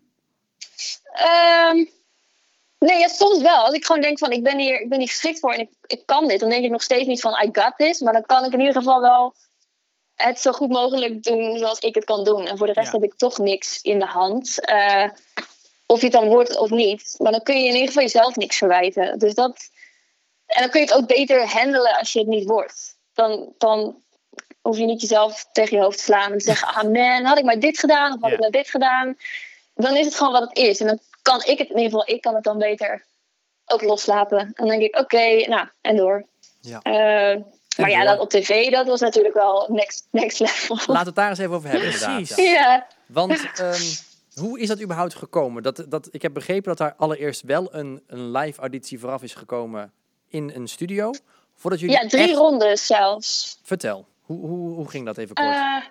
[1.13, 1.85] Ehm,
[2.79, 3.65] nee, ja, soms wel.
[3.65, 5.71] Als ik gewoon denk van ik ben hier, ik ben hier geschikt voor en ik,
[5.87, 8.01] ik kan dit, dan denk ik nog steeds niet van I got this.
[8.01, 9.35] Maar dan kan ik in ieder geval wel
[10.15, 12.47] het zo goed mogelijk doen zoals ik het kan doen.
[12.47, 12.99] En voor de rest Ja.
[12.99, 14.61] heb ik toch niks in de hand.
[14.61, 15.05] Eh,
[15.87, 17.15] of je het dan wordt of niet.
[17.19, 19.19] Maar dan kun je in ieder geval jezelf niks verwijten.
[19.19, 19.71] Dus dat.
[20.47, 22.97] En dan kun je het ook beter handelen als je het niet wordt.
[23.15, 24.03] Dan, dan
[24.61, 27.39] hoef je niet jezelf tegen je hoofd te slaan en te zeggen: Ah man, had
[27.39, 28.35] ik maar dit gedaan of had Ja.
[28.37, 29.17] ik maar dit gedaan.
[29.75, 30.81] Dan is het gewoon wat het is.
[30.81, 33.05] En dan kan ik het in ieder geval, ik kan het dan beter
[33.67, 34.39] ook loslaten.
[34.39, 36.27] En dan denk ik: Oké, nou, en door.
[36.61, 36.81] Ja.
[36.83, 37.43] Eh,
[37.77, 40.77] maar ja, dat op tv, dat was natuurlijk wel next, next level.
[40.77, 42.17] Laten we het daar eens even over hebben, inderdaad.
[42.35, 42.37] Precies.
[42.37, 42.87] ja.
[43.07, 43.83] Want ehm,
[44.41, 45.63] hoe is dat überhaupt gekomen?
[45.63, 49.35] Dat, dat, ik heb begrepen dat daar allereerst wel een, een live auditie vooraf is
[49.35, 49.93] gekomen
[50.29, 51.11] in een studio.
[51.55, 53.61] Voordat jullie ja, drie echt- rondes zelfs.
[53.63, 55.49] Vertel, hoe, hoe, hoe ging dat even kort?
[55.49, 55.83] Eh,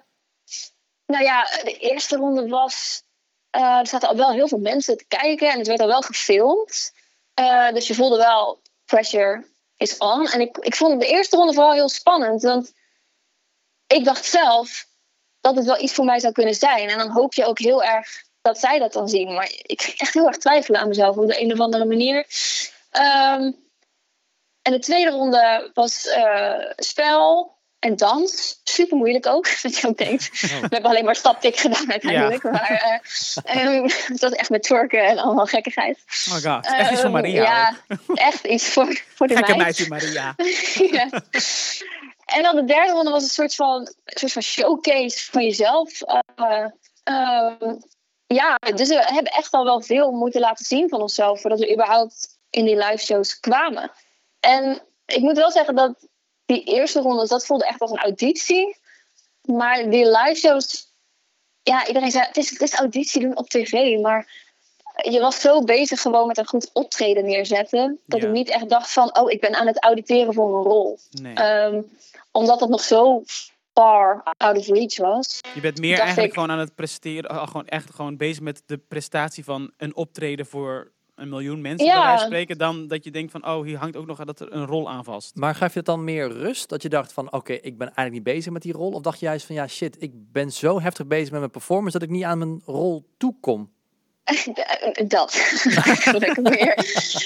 [1.05, 3.03] nou ja, de eerste ronde was.
[3.55, 6.01] Eh, er zaten al wel heel veel mensen te kijken en het werd al wel
[6.01, 6.93] gefilmd.
[7.33, 9.45] Eh, dus je voelde wel pressure
[9.77, 10.27] is on.
[10.27, 12.41] En ik, ik vond de eerste ronde vooral heel spannend.
[12.41, 12.73] Want
[13.87, 14.85] ik dacht zelf
[15.41, 16.89] dat het wel iets voor mij zou kunnen zijn.
[16.89, 19.33] En dan hoop je ook heel erg dat zij dat dan zien.
[19.33, 22.25] Maar ik ging echt heel erg twijfelen aan mezelf op de een of andere manier.
[22.89, 23.51] Ehm,
[24.61, 27.54] en de tweede ronde was eh, spel
[27.85, 28.61] en dans.
[28.63, 30.29] Super moeilijk ook, dat je ook denkt.
[30.33, 30.49] Oh.
[30.49, 32.43] We hebben alleen maar staptik gedaan uiteindelijk.
[32.43, 33.01] Maar
[33.43, 36.03] eh, ehm, het was echt met twerken en allemaal gekkigheid.
[36.27, 37.43] Oh my god, echt iets voor Ehm, Maria.
[37.43, 37.77] Ja,
[38.29, 39.89] echt iets voor, voor de Gekke meid.
[39.89, 40.35] Maria.
[40.73, 41.09] Ja.
[42.25, 46.01] En dan de derde ronde was een soort van, een soort van showcase van jezelf.
[46.01, 46.65] Eh,
[47.03, 47.75] ehm,
[48.27, 51.73] ja, dus we hebben echt al wel veel moeten laten zien van onszelf voordat we
[51.73, 53.91] überhaupt in die live shows kwamen.
[54.39, 56.07] En ik moet wel zeggen dat
[56.45, 58.75] die eerste ronde, dat voelde echt als een auditie.
[59.41, 60.93] Maar die live shows,
[61.63, 64.43] ja, iedereen zei het is, het is auditie doen op tv, maar
[65.09, 67.99] je was zo bezig gewoon met een goed optreden neerzetten.
[68.05, 68.27] Dat Ja.
[68.27, 70.99] ik niet echt dacht van, oh, ik ben aan het auditeren voor een rol.
[71.11, 71.33] Nee.
[71.33, 71.81] Ehm,
[72.31, 73.23] omdat het nog zo
[73.73, 75.39] far out of reach was.
[75.53, 78.77] Je bent meer eigenlijk ik- gewoon aan het presteren, gewoon echt gewoon bezig met de
[78.77, 82.15] prestatie van een optreden voor een miljoen mensen, Ja.
[82.15, 84.65] bij spreken, dan dat je denkt van, oh, hier hangt ook nog dat er een
[84.65, 85.35] rol aan vast.
[85.35, 86.69] Maar gaf je het dan meer rust?
[86.69, 88.91] Dat je dacht van, oké, ik ben eigenlijk niet bezig met die rol?
[88.91, 91.97] Of dacht je juist van, ja shit, ik ben zo heftig bezig met mijn performance
[91.99, 93.73] dat ik niet aan mijn rol toekom?
[95.07, 95.33] dat.
[96.05, 96.75] Gelukkig meer.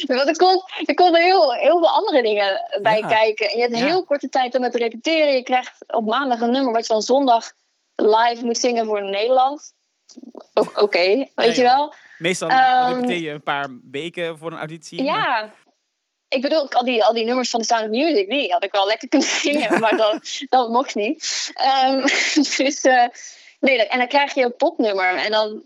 [0.07, 3.07] Want er komt, er komen heel, heel veel andere dingen bij Ja.
[3.07, 3.49] kijken.
[3.49, 3.85] En je hebt Ja.
[3.85, 5.33] heel korte tijd om het te repeteren.
[5.33, 7.51] Je krijgt op maandag een nummer wat je dan zondag
[7.95, 9.73] live moet zingen voor Nederland.
[10.75, 11.93] Oké, weet Ja, je wel?
[12.19, 15.03] Meestal Ehm, repeteer je een paar weken voor een auditie.
[15.03, 15.53] maar- Ja.
[16.27, 18.71] Ik bedoel, al die, al die nummers van The Sound of Music, die had ik
[18.71, 21.51] wel lekker kunnen zingen, maar dat, dat mocht niet.
[21.53, 22.01] Ehm,
[22.57, 23.07] dus, eh,
[23.59, 25.15] nee, en dan krijg je een popnummer.
[25.15, 25.63] En dan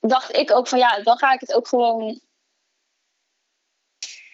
[0.00, 2.20] dacht ik ook van, ja, dan ga ik het ook gewoon...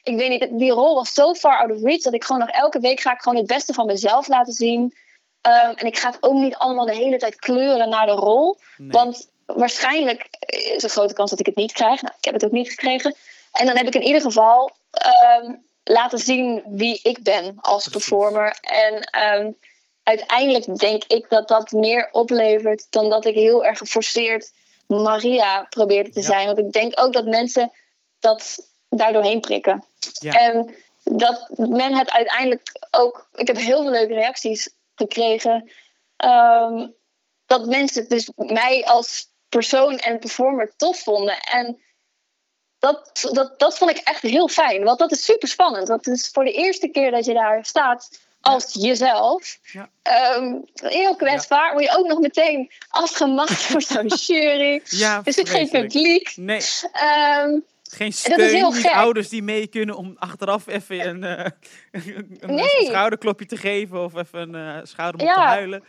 [0.03, 2.51] Ik weet niet, die rol was zo far out of reach, dat ik gewoon nog
[2.51, 4.95] elke week ga ik gewoon het beste van mezelf laten zien.
[5.41, 8.59] Ehm, en ik ga het ook niet allemaal de hele tijd kleuren naar de rol.
[8.77, 8.91] Nee.
[8.91, 10.27] Want waarschijnlijk
[10.75, 12.03] is een grote kans dat ik het niet krijg.
[12.03, 13.15] Nou, ik heb het ook niet gekregen.
[13.53, 18.59] En dan heb ik in ieder geval ehm, laten zien wie ik ben als performer.
[18.61, 19.51] En ehm,
[20.03, 24.53] uiteindelijk denk ik dat dat meer oplevert dan dat ik heel erg geforceerd
[24.87, 26.27] Maria probeerde te Ja.
[26.27, 26.47] zijn.
[26.47, 27.73] Want ik denk ook dat mensen
[28.19, 29.85] dat daardoor heen prikken.
[30.21, 30.33] Ja.
[30.33, 30.75] En
[31.05, 33.29] dat men het uiteindelijk ook.
[33.35, 35.71] Ik heb heel veel leuke reacties gekregen.
[36.17, 36.87] ehm,
[37.47, 41.41] dat mensen dus mij als persoon en performer tof vonden.
[41.41, 41.79] En
[42.79, 44.85] dat, dat, dat vond ik echt heel fijn.
[44.85, 45.89] Want dat is super spannend.
[45.89, 49.59] Want het is voor de eerste keer dat je daar staat als jezelf.
[49.73, 49.89] Ja.
[50.03, 51.73] Ehm, heel kwetsbaar.
[51.73, 54.83] Word je ook nog meteen afgemacht door zo'n jury.
[54.85, 56.33] Ja, Er zit geen publiek.
[56.37, 56.61] Nee,
[56.93, 57.59] Ehm,
[57.91, 58.93] geen is steun, heel gek.
[58.93, 61.51] ouders die mee kunnen om achteraf even een, eh,
[62.41, 62.85] een Nee.
[62.87, 65.47] schouderklopje te geven of even een eh schouder te Ja.
[65.47, 65.85] huilen.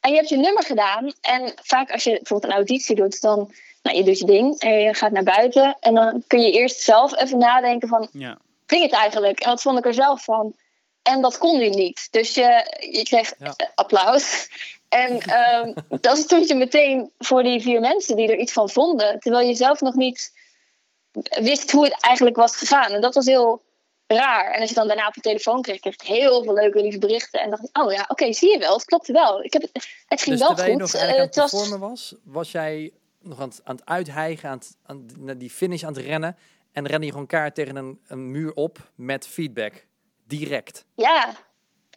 [0.00, 1.12] En je hebt je nummer gedaan.
[1.20, 4.78] En vaak als je bijvoorbeeld een auditie doet, dan nou, je doet je ding en
[4.78, 5.76] je gaat naar buiten.
[5.80, 8.38] En dan kun je eerst zelf even nadenken van, Ja.
[8.66, 9.40] ging het eigenlijk?
[9.40, 10.54] En wat vond ik er zelf van?
[11.02, 12.08] En dat kon nu niet.
[12.10, 13.54] Dus je, je kreeg Ja.
[13.74, 14.48] applaus.
[14.88, 19.20] En ehm, dan stond je meteen voor die vier mensen die er iets van vonden.
[19.20, 20.32] Terwijl je zelf nog niet
[21.40, 22.92] wist hoe het eigenlijk was gegaan.
[22.92, 23.62] En dat was heel
[24.08, 24.52] raar.
[24.52, 26.98] En als je dan daarna op je telefoon kreeg, kreeg je heel veel leuke lieve
[26.98, 27.40] berichten.
[27.40, 29.44] En dacht ik, oh ja, oké, zie je wel, het klopte wel.
[29.44, 30.80] Ik heb het, het ging Dus wel je goed.
[30.80, 34.48] nog Eh, aan het was, performen was, was jij nog aan het, aan het uithijgen,
[34.48, 36.36] aan, het, aan naar die finish aan het rennen.
[36.72, 39.86] En rende je gewoon kaart tegen een, een muur op met feedback.
[40.26, 40.84] Direct.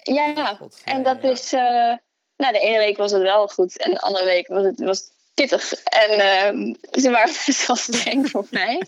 [0.04, 0.56] ja, ja.
[0.56, 1.30] God, En dat ja.
[1.30, 1.96] is, eh,
[2.38, 5.12] nou, de ene week was het wel goed en de andere week was het was
[5.34, 5.74] pittig.
[5.74, 8.82] En ehm, ze waren best wel streng voor mij.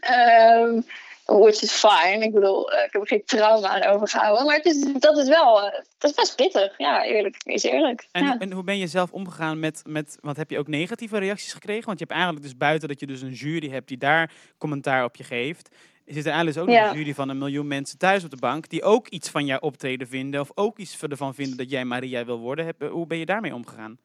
[0.00, 0.80] Ehm,
[1.24, 2.24] which is fine.
[2.24, 4.46] Ik bedoel, eh, ik heb er geen trauma aan overgehouden.
[4.46, 6.78] Maar het is, dat is wel, eh, dat is best pittig.
[6.78, 8.08] Ja, eerlijk is eerlijk.
[8.12, 8.38] En, ja.
[8.38, 11.86] en hoe ben je zelf omgegaan met, met, want heb je ook negatieve reacties gekregen?
[11.86, 15.04] Want je hebt eigenlijk dus buiten dat je dus een jury hebt die daar commentaar
[15.04, 15.68] op je geeft.
[16.06, 16.90] Zit er eigenlijk dus ook nog Ja.
[16.90, 19.58] een jury van een miljoen mensen thuis op de bank die ook iets van jouw
[19.58, 22.74] optreden vinden of ook iets ervan vinden dat jij Maria wil worden.
[22.90, 23.98] Hoe ben je daarmee omgegaan?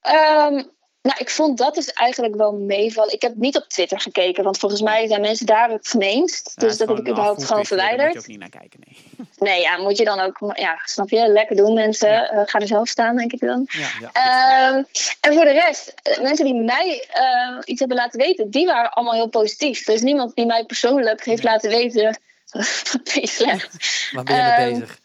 [0.00, 0.62] Ehm,
[1.02, 3.12] nou, ik vond dat dus eigenlijk wel meevallen.
[3.12, 6.52] Ik heb niet op Twitter gekeken, want volgens mij zijn mensen daar het gemeenst.
[6.54, 7.98] Ja, dus dat heb ik überhaupt gewoon verwijderd.
[7.98, 9.26] Daar moet je ook niet naar kijken, nee.
[9.38, 12.10] Nee, ja, moet je dan ook, ja, snap je, lekker doen mensen.
[12.10, 12.28] Ja.
[12.30, 13.68] Eh, ga er zelf staan, denk ik dan.
[14.00, 14.10] Ja.
[14.12, 14.82] Ehm,
[15.20, 18.92] en voor de rest, eh, mensen die mij eh, iets hebben laten weten, die waren
[18.92, 19.88] allemaal heel positief.
[19.88, 22.20] Er is niemand die mij persoonlijk heeft laten weten,
[22.92, 23.76] wat ben je slecht.
[24.14, 24.98] Waar ben je mee Ehm, bezig?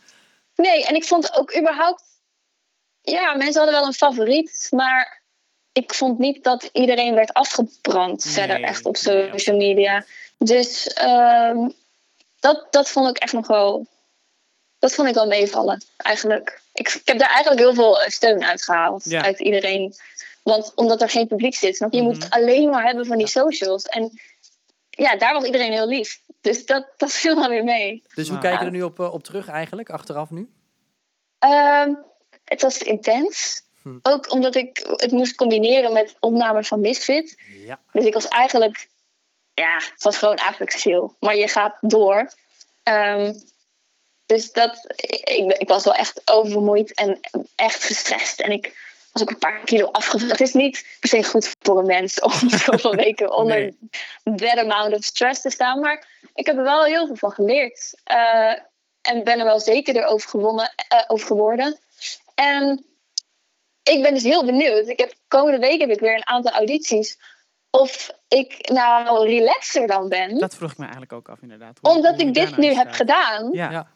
[0.56, 2.04] Nee, en ik vond ook überhaupt,
[3.02, 5.24] ja, mensen hadden wel een favoriet, maar
[5.76, 10.06] ik vond niet dat iedereen werd afgebrand Nee, verder echt op nee, social media.
[10.38, 11.70] Dus ehm,
[12.40, 13.88] dat, dat vond ik echt nog wel,
[14.80, 16.62] dat vond ik wel meevallen eigenlijk.
[16.74, 19.24] Ik, ik heb daar eigenlijk heel veel eh, steun uit gehaald, Ja.
[19.24, 19.94] uit iedereen.
[20.44, 21.98] Want omdat er geen publiek zit, snap je?
[21.98, 22.24] Je moet Mhm.
[22.24, 23.84] het alleen maar hebben van die socials.
[23.84, 24.20] En
[24.90, 26.20] ja, daar was iedereen heel lief.
[26.42, 28.04] Dus dat, dat viel wel weer mee.
[28.16, 28.48] Dus hoe Nou.
[28.48, 30.50] kijk je er nu op, eh, op terug eigenlijk, achteraf nu?
[31.40, 31.94] Ehm,
[32.44, 33.64] het was intens.
[33.86, 33.98] Hm.
[34.02, 37.38] Ook omdat ik het moest combineren met opnames van Misfit.
[37.66, 37.80] Ja.
[37.92, 38.88] Dus ik was eigenlijk...
[39.54, 41.12] Ja, het was gewoon eigenlijk.
[41.20, 42.32] Maar je gaat door.
[42.84, 43.34] Ehm,
[44.26, 44.94] dus dat...
[44.96, 47.20] Ik, ik, was wel echt oververmoeid en
[47.56, 48.40] echt gestrest.
[48.40, 48.74] En ik
[49.12, 50.32] was ook een paar kilo afgevallen.
[50.32, 53.76] Het is niet per se goed voor een mens om zoveel weken onder
[54.24, 54.38] Nee.
[54.38, 55.80] that amount of stress te staan.
[55.80, 57.94] Maar ik heb er wel heel veel van geleerd.
[58.04, 58.54] Eh,
[59.02, 61.80] en ben er wel zekerder over, gewonnen, eh, over geworden.
[62.36, 62.86] En
[63.94, 64.88] ik ben dus heel benieuwd.
[64.88, 67.20] Ik heb, komende week heb ik weer een aantal audities.
[67.70, 70.38] Of ik nou relaxer dan ben.
[70.38, 71.78] Dat vroeg ik me eigenlijk ook af, inderdaad.
[71.82, 73.50] Hoe- omdat hoe ik dit nu heb gedaan.
[73.52, 73.72] Ja.
[73.72, 73.88] Ja.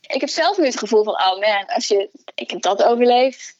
[0.00, 3.56] Ik heb zelf nu het gevoel van, oh man, als je, ik heb dat overleefd.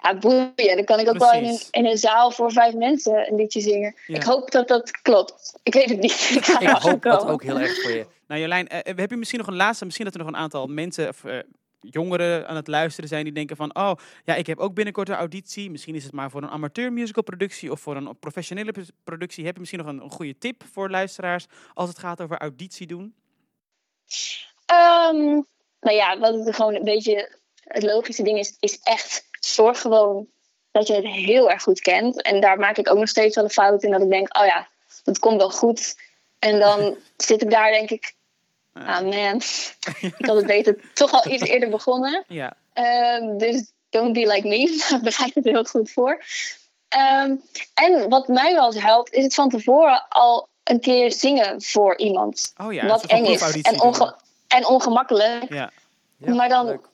[0.00, 0.76] Ja, boeien.
[0.76, 3.60] Dan kan ik ook wel in een, in een zaal voor vijf mensen een liedje
[3.60, 3.94] zingen.
[4.06, 4.16] Ja.
[4.16, 5.58] Ik hoop dat dat klopt.
[5.62, 6.30] Ik weet het niet.
[6.34, 8.06] Ik, ga Ik hoop dat ook heel erg voor je.
[8.26, 10.66] Nou Jolijn, eh, heb je misschien nog een laatste, misschien dat er nog een aantal
[10.66, 11.38] mensen of eh,
[11.80, 13.92] jongeren aan het luisteren zijn die denken van, oh
[14.24, 15.70] ja, ik heb ook binnenkort een auditie.
[15.70, 19.44] Misschien is het maar voor een amateur musical productie of voor een professionele pr- productie.
[19.44, 22.86] Heb je misschien nog een, een goede tip voor luisteraars als het gaat over auditie
[22.86, 23.14] doen?
[24.66, 25.42] Ehm,
[25.80, 30.28] nou ja, wat het gewoon een beetje het logische ding is, is echt zorg gewoon
[30.70, 32.22] dat je het heel erg goed kent.
[32.22, 34.46] En daar maak ik ook nog steeds wel een fout in dat ik denk, oh
[34.46, 34.68] ja,
[35.02, 35.96] dat komt wel goed.
[36.38, 38.14] En dan zit ik daar denk ik,
[38.86, 39.12] Man,
[40.00, 42.24] ik had het beter toch al iets eerder begonnen.
[42.28, 44.76] ja, Ehm, dus don't be like me.
[44.90, 46.24] Daar bereid ik het heel goed voor.
[46.88, 47.34] Ehm,
[47.74, 51.96] en wat mij wel eens helpt, is het van tevoren al een keer zingen voor
[51.98, 52.52] iemand.
[52.56, 54.14] oh ja, wat eng is en, onge-
[54.48, 55.52] en ongemakkelijk.
[55.52, 55.70] Ja,
[56.16, 56.86] Ja, Maar dan- leuk.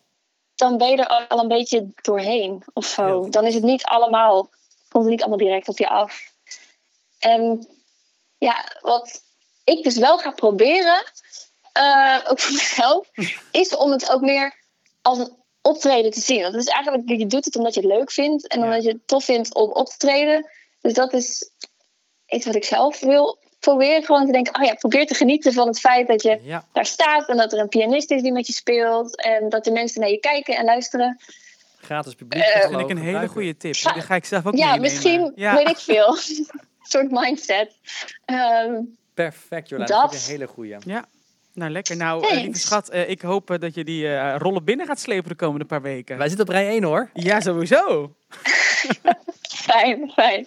[0.55, 3.29] Dan ben je er al een beetje doorheen of zo.
[3.29, 4.51] Dan is het niet allemaal,
[4.89, 6.23] komt het niet allemaal direct op je af.
[7.19, 7.67] En
[8.39, 9.23] ja, wat
[9.65, 11.05] ik dus wel ga proberen,
[11.75, 13.09] eh, ook voor mezelf,
[13.51, 14.55] is om het ook meer
[15.03, 16.41] als een optreden te zien.
[16.43, 18.65] Want het is eigenlijk, je doet het omdat je het leuk vindt en Ja.
[18.65, 20.51] omdat je het tof vindt om op te treden.
[20.81, 21.51] Dus dat is
[22.27, 24.05] iets wat ik zelf wil proberen.
[24.05, 26.87] Gewoon te denken, oh ja, probeer te genieten van het feit dat je Ja, daar
[26.87, 30.01] staat en dat er een pianist is die met je speelt en dat de mensen
[30.01, 31.21] naar je kijken en luisteren.
[31.81, 32.43] gratis publiek.
[32.43, 33.75] Eh, dat vind ik een hele goede tip.
[33.75, 33.93] Ja.
[33.93, 34.81] Die ga ik zelf ook ja, meenemen.
[34.81, 35.55] misschien Ja.
[35.57, 36.09] weet ik veel.
[36.17, 36.47] een
[36.83, 37.73] soort mindset.
[38.25, 38.81] Ehm,
[39.15, 39.89] Perfect, Jolijn.
[39.89, 40.01] Dat.
[40.03, 40.77] Dat vind ik een hele goeie.
[40.85, 41.05] Ja,
[41.55, 41.97] nou lekker.
[41.97, 45.01] Nou, eh, lieve schat, eh, ik hoop eh, dat je die eh, rollen binnen gaat
[45.01, 46.19] slepen de komende paar weken.
[46.19, 47.11] Wij zitten op rij 1 hoor.
[47.15, 48.15] Ja, sowieso.
[49.49, 50.41] fijn, fijn.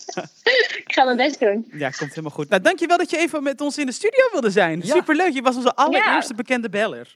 [0.78, 1.68] ik ga mijn best doen.
[1.72, 2.50] Ja, komt helemaal goed.
[2.50, 4.80] Nou, dankjewel dat je even met ons in de studio wilde zijn.
[4.84, 4.94] Ja.
[4.96, 5.34] Superleuk.
[5.34, 7.16] Je was onze allereerste bekende beller.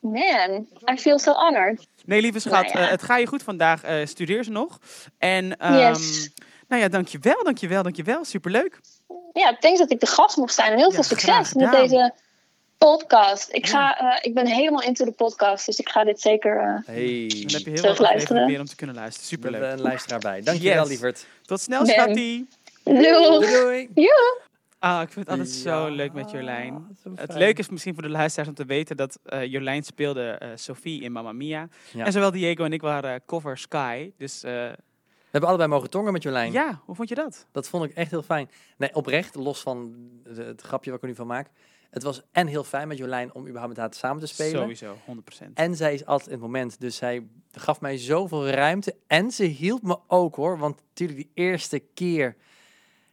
[0.00, 1.86] Man, I feel so honored.
[2.04, 2.90] Nee, lieve schat, Nou ja.
[2.90, 3.82] het ga je goed vandaag.
[3.82, 4.78] eh studeer ze nog.
[5.18, 6.30] En, ehm, Yes.
[6.68, 8.24] nou ja, dankjewel, dankjewel, dankjewel.
[8.24, 8.80] Superleuk.
[9.32, 12.12] Ja, thanks dat ik de gast mocht zijn en heel Ja, veel succes met deze
[12.84, 13.52] podcast.
[13.52, 16.56] Ik, ga, eh, ik ben helemaal into de podcast, dus ik ga dit zeker...
[16.58, 17.28] eh, Hey.
[17.28, 18.46] Dan heb je heel Terug wat afleveringen luisteren.
[18.46, 19.28] meer om te kunnen luisteren.
[19.28, 19.78] We hebben Superleuk.
[19.78, 20.42] een luisteraar bij.
[20.42, 20.88] Dankjewel, Yes.
[20.88, 21.26] lieverd.
[21.42, 21.92] Tot snel, Ben.
[21.94, 22.48] schattie.
[22.84, 23.02] doei!
[23.02, 24.08] Doei, doei.
[24.78, 26.96] Ah, ik vind het altijd zo leuk met Jolijn.
[27.14, 30.48] Het leuke is misschien voor de luisteraars om te weten dat eh, Jolijn speelde eh,
[30.54, 31.68] Sophie in Mamma Mia.
[31.92, 32.04] Ja.
[32.04, 34.12] En zowel Diego en ik waren eh, cover Sky.
[34.18, 34.76] Dus eh, We
[35.30, 36.52] hebben allebei mogen tongen met Jolijn.
[36.52, 37.46] ja, hoe vond je dat?
[37.52, 38.50] Dat vond ik echt heel fijn.
[38.76, 41.48] Nee, oprecht, los van de- het grapje wat ik er nu van maak.
[41.92, 44.60] Het was en heel fijn met Jolijn om überhaupt met haar samen te spelen.
[44.60, 44.96] Sowieso,
[45.44, 45.52] 100%.
[45.54, 46.80] En zij is altijd in het moment.
[46.80, 48.94] Dus zij gaf mij zoveel ruimte.
[49.06, 50.58] En ze hielp me ook hoor.
[50.58, 52.36] Want natuurlijk die eerste keer.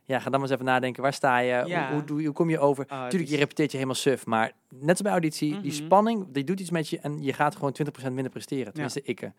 [0.03, 1.03] Ja, ga dan maar eens even nadenken.
[1.03, 1.63] Waar sta je?
[1.67, 1.93] Ja.
[1.93, 2.83] Hoe, hoe, kom je over?
[2.83, 4.25] Het Natuurlijk, is- je repeteert je helemaal suf.
[4.25, 5.83] Maar net als bij auditie, die Mhm.
[5.85, 6.99] spanning, die doet iets met je.
[6.99, 8.71] En je gaat gewoon 20% minder presteren.
[8.73, 9.29] Tenminste, ik.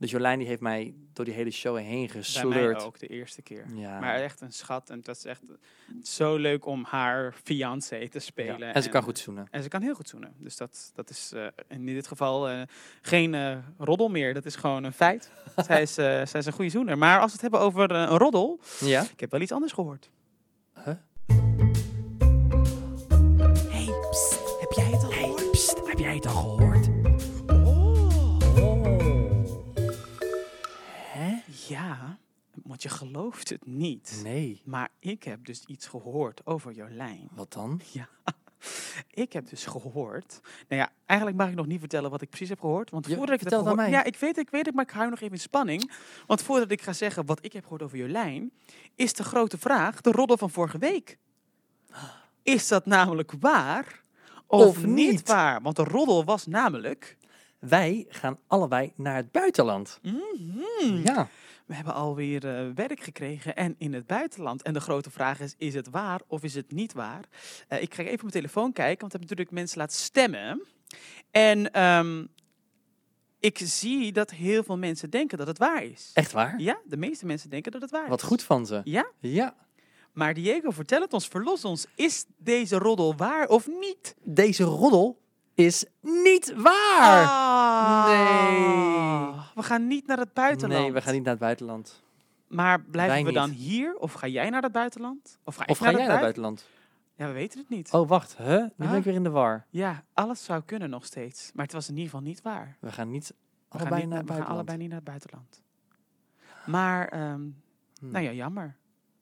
[0.00, 2.82] Dus Jolijn die heeft mij door die hele show heen Bij mij gesleurd.
[2.82, 3.64] ook, de eerste keer.
[3.74, 4.00] Ja.
[4.00, 4.90] Maar echt een schat.
[4.90, 5.42] En het was echt
[6.02, 8.20] zo leuk om haar fiancé te Ja.
[8.20, 8.74] spelen.
[8.74, 9.46] En ze kan goed zoenen.
[9.50, 10.34] En ze kan heel goed zoenen.
[10.38, 12.62] Dus dat, dat is eh, in dit geval eh,
[13.02, 14.34] geen eh, roddel meer.
[14.34, 15.30] Dat is gewoon een feit.
[15.66, 16.98] zij, is, zij is een goede zoener.
[16.98, 18.60] Maar als we het hebben over een roddel.
[18.80, 19.02] Ja?
[19.12, 20.10] Ik heb wel iets anders gehoord.
[20.74, 20.84] Huh?
[23.68, 23.88] Hey,
[24.60, 25.86] heb jij het al gehoord?
[25.88, 26.59] heb jij het al gehoord?
[31.70, 32.18] Ja,
[32.62, 34.20] want je gelooft het niet.
[34.22, 34.62] Nee.
[34.64, 37.28] Maar ik heb dus iets gehoord over Jolijn.
[37.32, 37.80] Wat dan?
[37.92, 38.08] Ja.
[39.10, 40.40] Ik heb dus gehoord.
[40.68, 42.90] Nou ja, eigenlijk mag ik nog niet vertellen wat ik precies heb gehoord.
[42.90, 43.90] Want Je- voordat ik het vertel aan mij.
[43.90, 45.92] Ja, ik weet, het, ik weet het, maar ik hou nog even in spanning.
[46.26, 48.52] Want voordat ik ga zeggen wat ik heb gehoord over Jolijn,
[48.94, 51.18] is de grote vraag: de roddel van vorige week.
[52.42, 54.02] Is dat namelijk waar?
[54.46, 55.28] Of, Of niet niet?
[55.28, 55.62] waar?
[55.62, 57.16] Want de roddel was namelijk.
[57.58, 59.98] Wij gaan allebei naar het buitenland.
[60.02, 61.28] mhm, Ja.
[61.70, 64.62] We hebben alweer eh werk gekregen en in het buitenland.
[64.62, 67.24] En de grote vraag is, is het waar of is het niet waar?
[67.68, 70.62] Eh, ik ga even op mijn telefoon kijken, want ik heb natuurlijk mensen laten stemmen.
[71.30, 72.24] En ehm,
[73.40, 76.10] ik zie dat heel veel mensen denken dat het waar is.
[76.14, 76.60] Echt waar?
[76.60, 78.26] Ja, de meeste mensen denken dat het waar Wat is.
[78.28, 78.80] goed van ze.
[78.84, 79.54] Ja, Ja.
[80.12, 81.86] maar Diego, vertel het ons, verlos ons.
[81.94, 84.14] Is deze roddel waar of niet?
[84.22, 85.20] Deze roddel
[85.54, 87.26] is niet waar.
[87.26, 89.39] Ah, Nee.
[89.60, 90.82] We gaan niet naar het buitenland.
[90.82, 92.02] Nee, we gaan niet naar het buitenland.
[92.46, 93.58] Maar blijven Wij we dan niet.
[93.58, 93.94] hier?
[93.96, 95.38] Of ga jij naar het buitenland?
[95.44, 96.78] Of ga, ik Of ga naar jij het naar het buiten- buitenland?
[97.14, 97.90] Ja, we weten het niet.
[97.92, 98.36] Oh, wacht.
[98.36, 98.46] Huh?
[98.62, 98.96] Nu ben Ah.
[98.96, 99.66] ik weer in de war.
[99.70, 101.50] Ja, alles zou kunnen nog steeds.
[101.54, 102.76] Maar het was in ieder geval niet waar.
[102.80, 103.34] We gaan niet We,
[103.68, 104.68] gaan, allebei niet, naar het we gaan buitenland.
[104.68, 105.62] allebei niet naar het buitenland.
[106.66, 107.48] Maar, ehm,
[108.00, 108.10] Hm.
[108.10, 108.76] nou ja, jammer.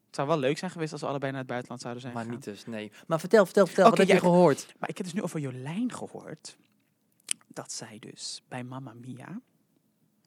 [0.07, 2.25] Het zou wel leuk zijn geweest als we allebei naar het buitenland zouden zijn Maar
[2.25, 2.39] gegaan.
[2.39, 2.93] niet dus, nee.
[3.07, 3.87] Maar vertel, vertel, vertel.
[3.87, 4.75] Oké, wat heb ja, je gehoord?
[4.79, 6.57] Maar ik heb dus nu over Jolijn gehoord.
[7.49, 9.41] Dat zij dus bij Mamma Mia,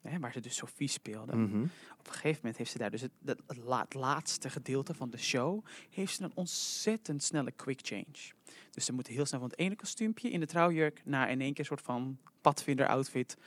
[0.01, 1.35] hè, waar ze dus Sophie speelde.
[1.35, 1.61] Mhm.
[1.99, 4.93] Op een gegeven moment heeft ze daar dus het, het, het la- het laatste gedeelte
[4.93, 8.31] van de show, heeft ze een ontzettend snelle quick change.
[8.71, 11.49] Dus ze moet heel snel van het ene kostuumpje in de trouwjurk naar in één
[11.53, 13.37] keer een soort van padvinder outfit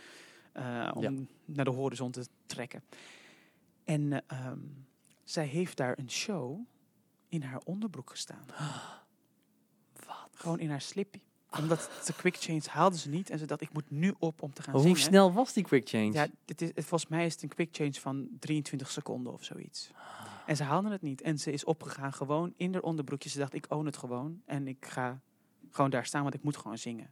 [0.53, 1.13] eh, om Ja.
[1.45, 2.83] naar de horizon te trekken.
[3.85, 4.59] En eh, ehm,
[5.25, 6.61] zij heeft daar een show
[7.29, 8.45] in haar onderbroek gestaan.
[10.07, 10.29] Wat?
[10.35, 11.21] Gewoon in haar slippy.
[11.59, 14.53] Omdat de quick change haalde ze niet en ze dacht ik moet nu op om
[14.53, 14.99] te gaan Hoe zingen.
[14.99, 16.13] snel was die quick change?
[16.13, 19.45] Ja, dit is, het- volgens mij is het een quick change van 23 seconden of
[19.45, 19.91] zoiets.
[20.47, 21.21] En ze haalde het niet.
[21.23, 23.29] En ze is opgegaan gewoon in haar onderbroekje.
[23.29, 24.43] Ze dacht, ik own het gewoon.
[24.47, 25.21] En ik ga
[25.71, 27.11] gewoon daar staan, want ik moet gewoon zingen.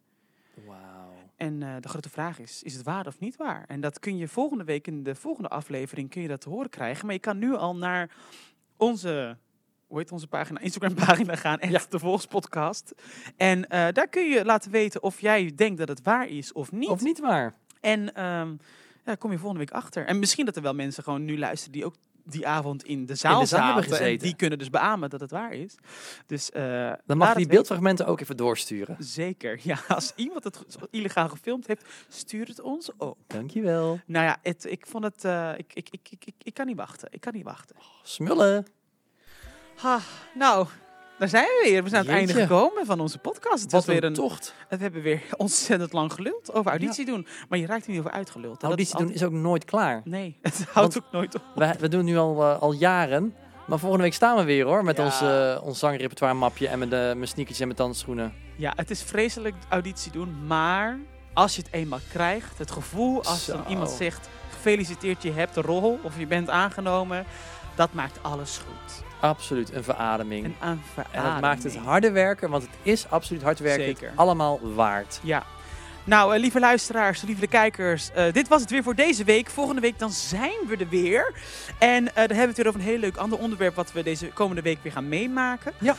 [0.67, 1.13] Wauw.
[1.37, 3.65] En eh, de grote vraag is, is het waar of niet waar?
[3.69, 6.71] En dat kun je volgende week in de volgende aflevering kun je dat te horen
[6.71, 7.05] krijgen.
[7.07, 8.11] Maar je kan nu al naar
[8.77, 9.39] onze,
[9.93, 10.61] hoe heet onze pagina?
[10.61, 11.59] Instagram pagina gaan.
[11.59, 12.93] En de Volgspodcast.
[13.37, 16.73] En eh, daar kun je laten weten of jij denkt dat het waar is of
[16.73, 16.89] niet.
[16.89, 17.55] Of niet waar?
[17.81, 18.55] En ehm
[19.05, 20.07] ja, kom je volgende week achter.
[20.07, 23.15] En misschien dat er wel mensen gewoon nu luisteren die ook die avond in de
[23.15, 23.97] zaal, de zaal hebben zaten.
[23.99, 24.27] En gezeten.
[24.27, 25.75] die kunnen dus beamen dat het waar is.
[26.27, 28.97] Dus eh, Dan mag je die beeldfragmenten ook even doorsturen.
[28.99, 29.61] Zeker.
[29.63, 33.19] Ja, als iemand het illegaal gefilmd heeft, stuur het ons op.
[33.27, 34.01] Dankjewel.
[34.07, 35.25] Nou ja, het, ik vond het.
[35.25, 37.09] eh, ik, ik, ik, ik, ik, ik kan niet wachten.
[37.11, 37.77] Ik kan niet wachten.
[38.03, 38.67] Smullen.
[39.83, 39.99] Ha,
[40.35, 40.67] nou,
[41.19, 41.83] daar zijn we weer.
[41.83, 43.63] We zijn aan het einde gekomen van onze podcast.
[43.63, 44.55] Het Wat was weer een tocht.
[44.69, 47.27] We hebben weer ontzettend lang geluld over auditie doen.
[47.49, 48.63] Maar je raakt er niet over uitgeluld.
[48.63, 50.01] Auditie doen is ook nooit klaar.
[50.05, 51.43] Nee, het houdt Want- ook nooit op.
[51.55, 53.35] We, we doen nu al, eh, al jaren.
[53.67, 54.85] Maar volgende week staan we weer hoor.
[54.85, 55.05] Met Ja.
[55.05, 58.33] ons, eh, ons zangrepertoire mapje en met de, mijn sneakers en mijn dansschoenen.
[58.57, 60.99] Ja, het is vreselijk auditie doen, maar
[61.35, 65.61] als je het eenmaal krijgt, het gevoel als dan iemand zegt gefeliciteerd, je hebt de
[65.61, 67.25] rol of je bent aangenomen,
[67.75, 69.03] dat maakt alles goed.
[69.23, 70.45] Absoluut, een verademing.
[70.45, 73.85] En aan en het maakt het harder werken, want het is absoluut hard werken.
[73.85, 74.13] Zeker.
[74.15, 75.21] Allemaal waard.
[75.23, 75.43] Ja.
[76.05, 79.51] Nou, eh, lieve luisteraars, lieve kijkers, eh, dit was het weer voor deze week.
[79.51, 81.33] Volgende week dan zijn we er weer.
[81.79, 84.03] En eh, dan hebben we het weer over een heel leuk ander onderwerp wat we
[84.03, 85.73] deze komende week weer gaan meemaken.
[85.79, 85.97] Ja.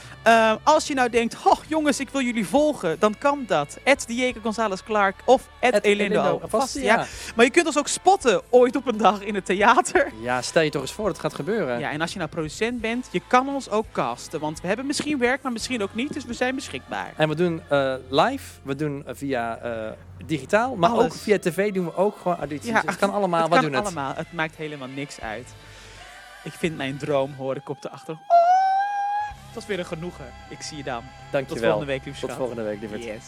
[0.63, 3.77] Als je nou denkt, oh jongens, ik wil jullie volgen, dan kan dat.
[3.83, 6.39] Ed Diego González Clark of Ed Elindo.
[6.41, 7.05] Alvast, Ja.
[7.35, 10.11] Maar je kunt ons ook spotten ooit op een dag in het theater.
[10.21, 11.79] Ja, stel je toch eens voor dat het gaat gebeuren.
[11.79, 14.39] Ja, en als je nou producent bent, je kan ons ook casten.
[14.39, 16.13] Want we hebben misschien werk, maar misschien ook niet.
[16.13, 17.13] Dus we zijn beschikbaar.
[17.15, 17.61] En we doen
[18.09, 19.59] live, we doen via
[20.25, 21.03] digitaal, maar Alles.
[21.03, 22.69] ook via tv doen we ook gewoon audities.
[22.69, 23.85] Ja, het kan allemaal, het kan doen het.
[23.85, 24.13] allemaal.
[24.15, 25.47] Het maakt helemaal niks uit.
[26.43, 28.29] Ik vind mijn droom, hoor ik op de achtergrond.
[29.45, 30.25] Dat was weer een genoegen.
[30.49, 31.01] Ik zie je dan.
[31.01, 31.61] Tot Dankjewel.
[31.63, 33.03] volgende week, lieve Tot volgende week, lieverd.
[33.03, 33.23] Yes.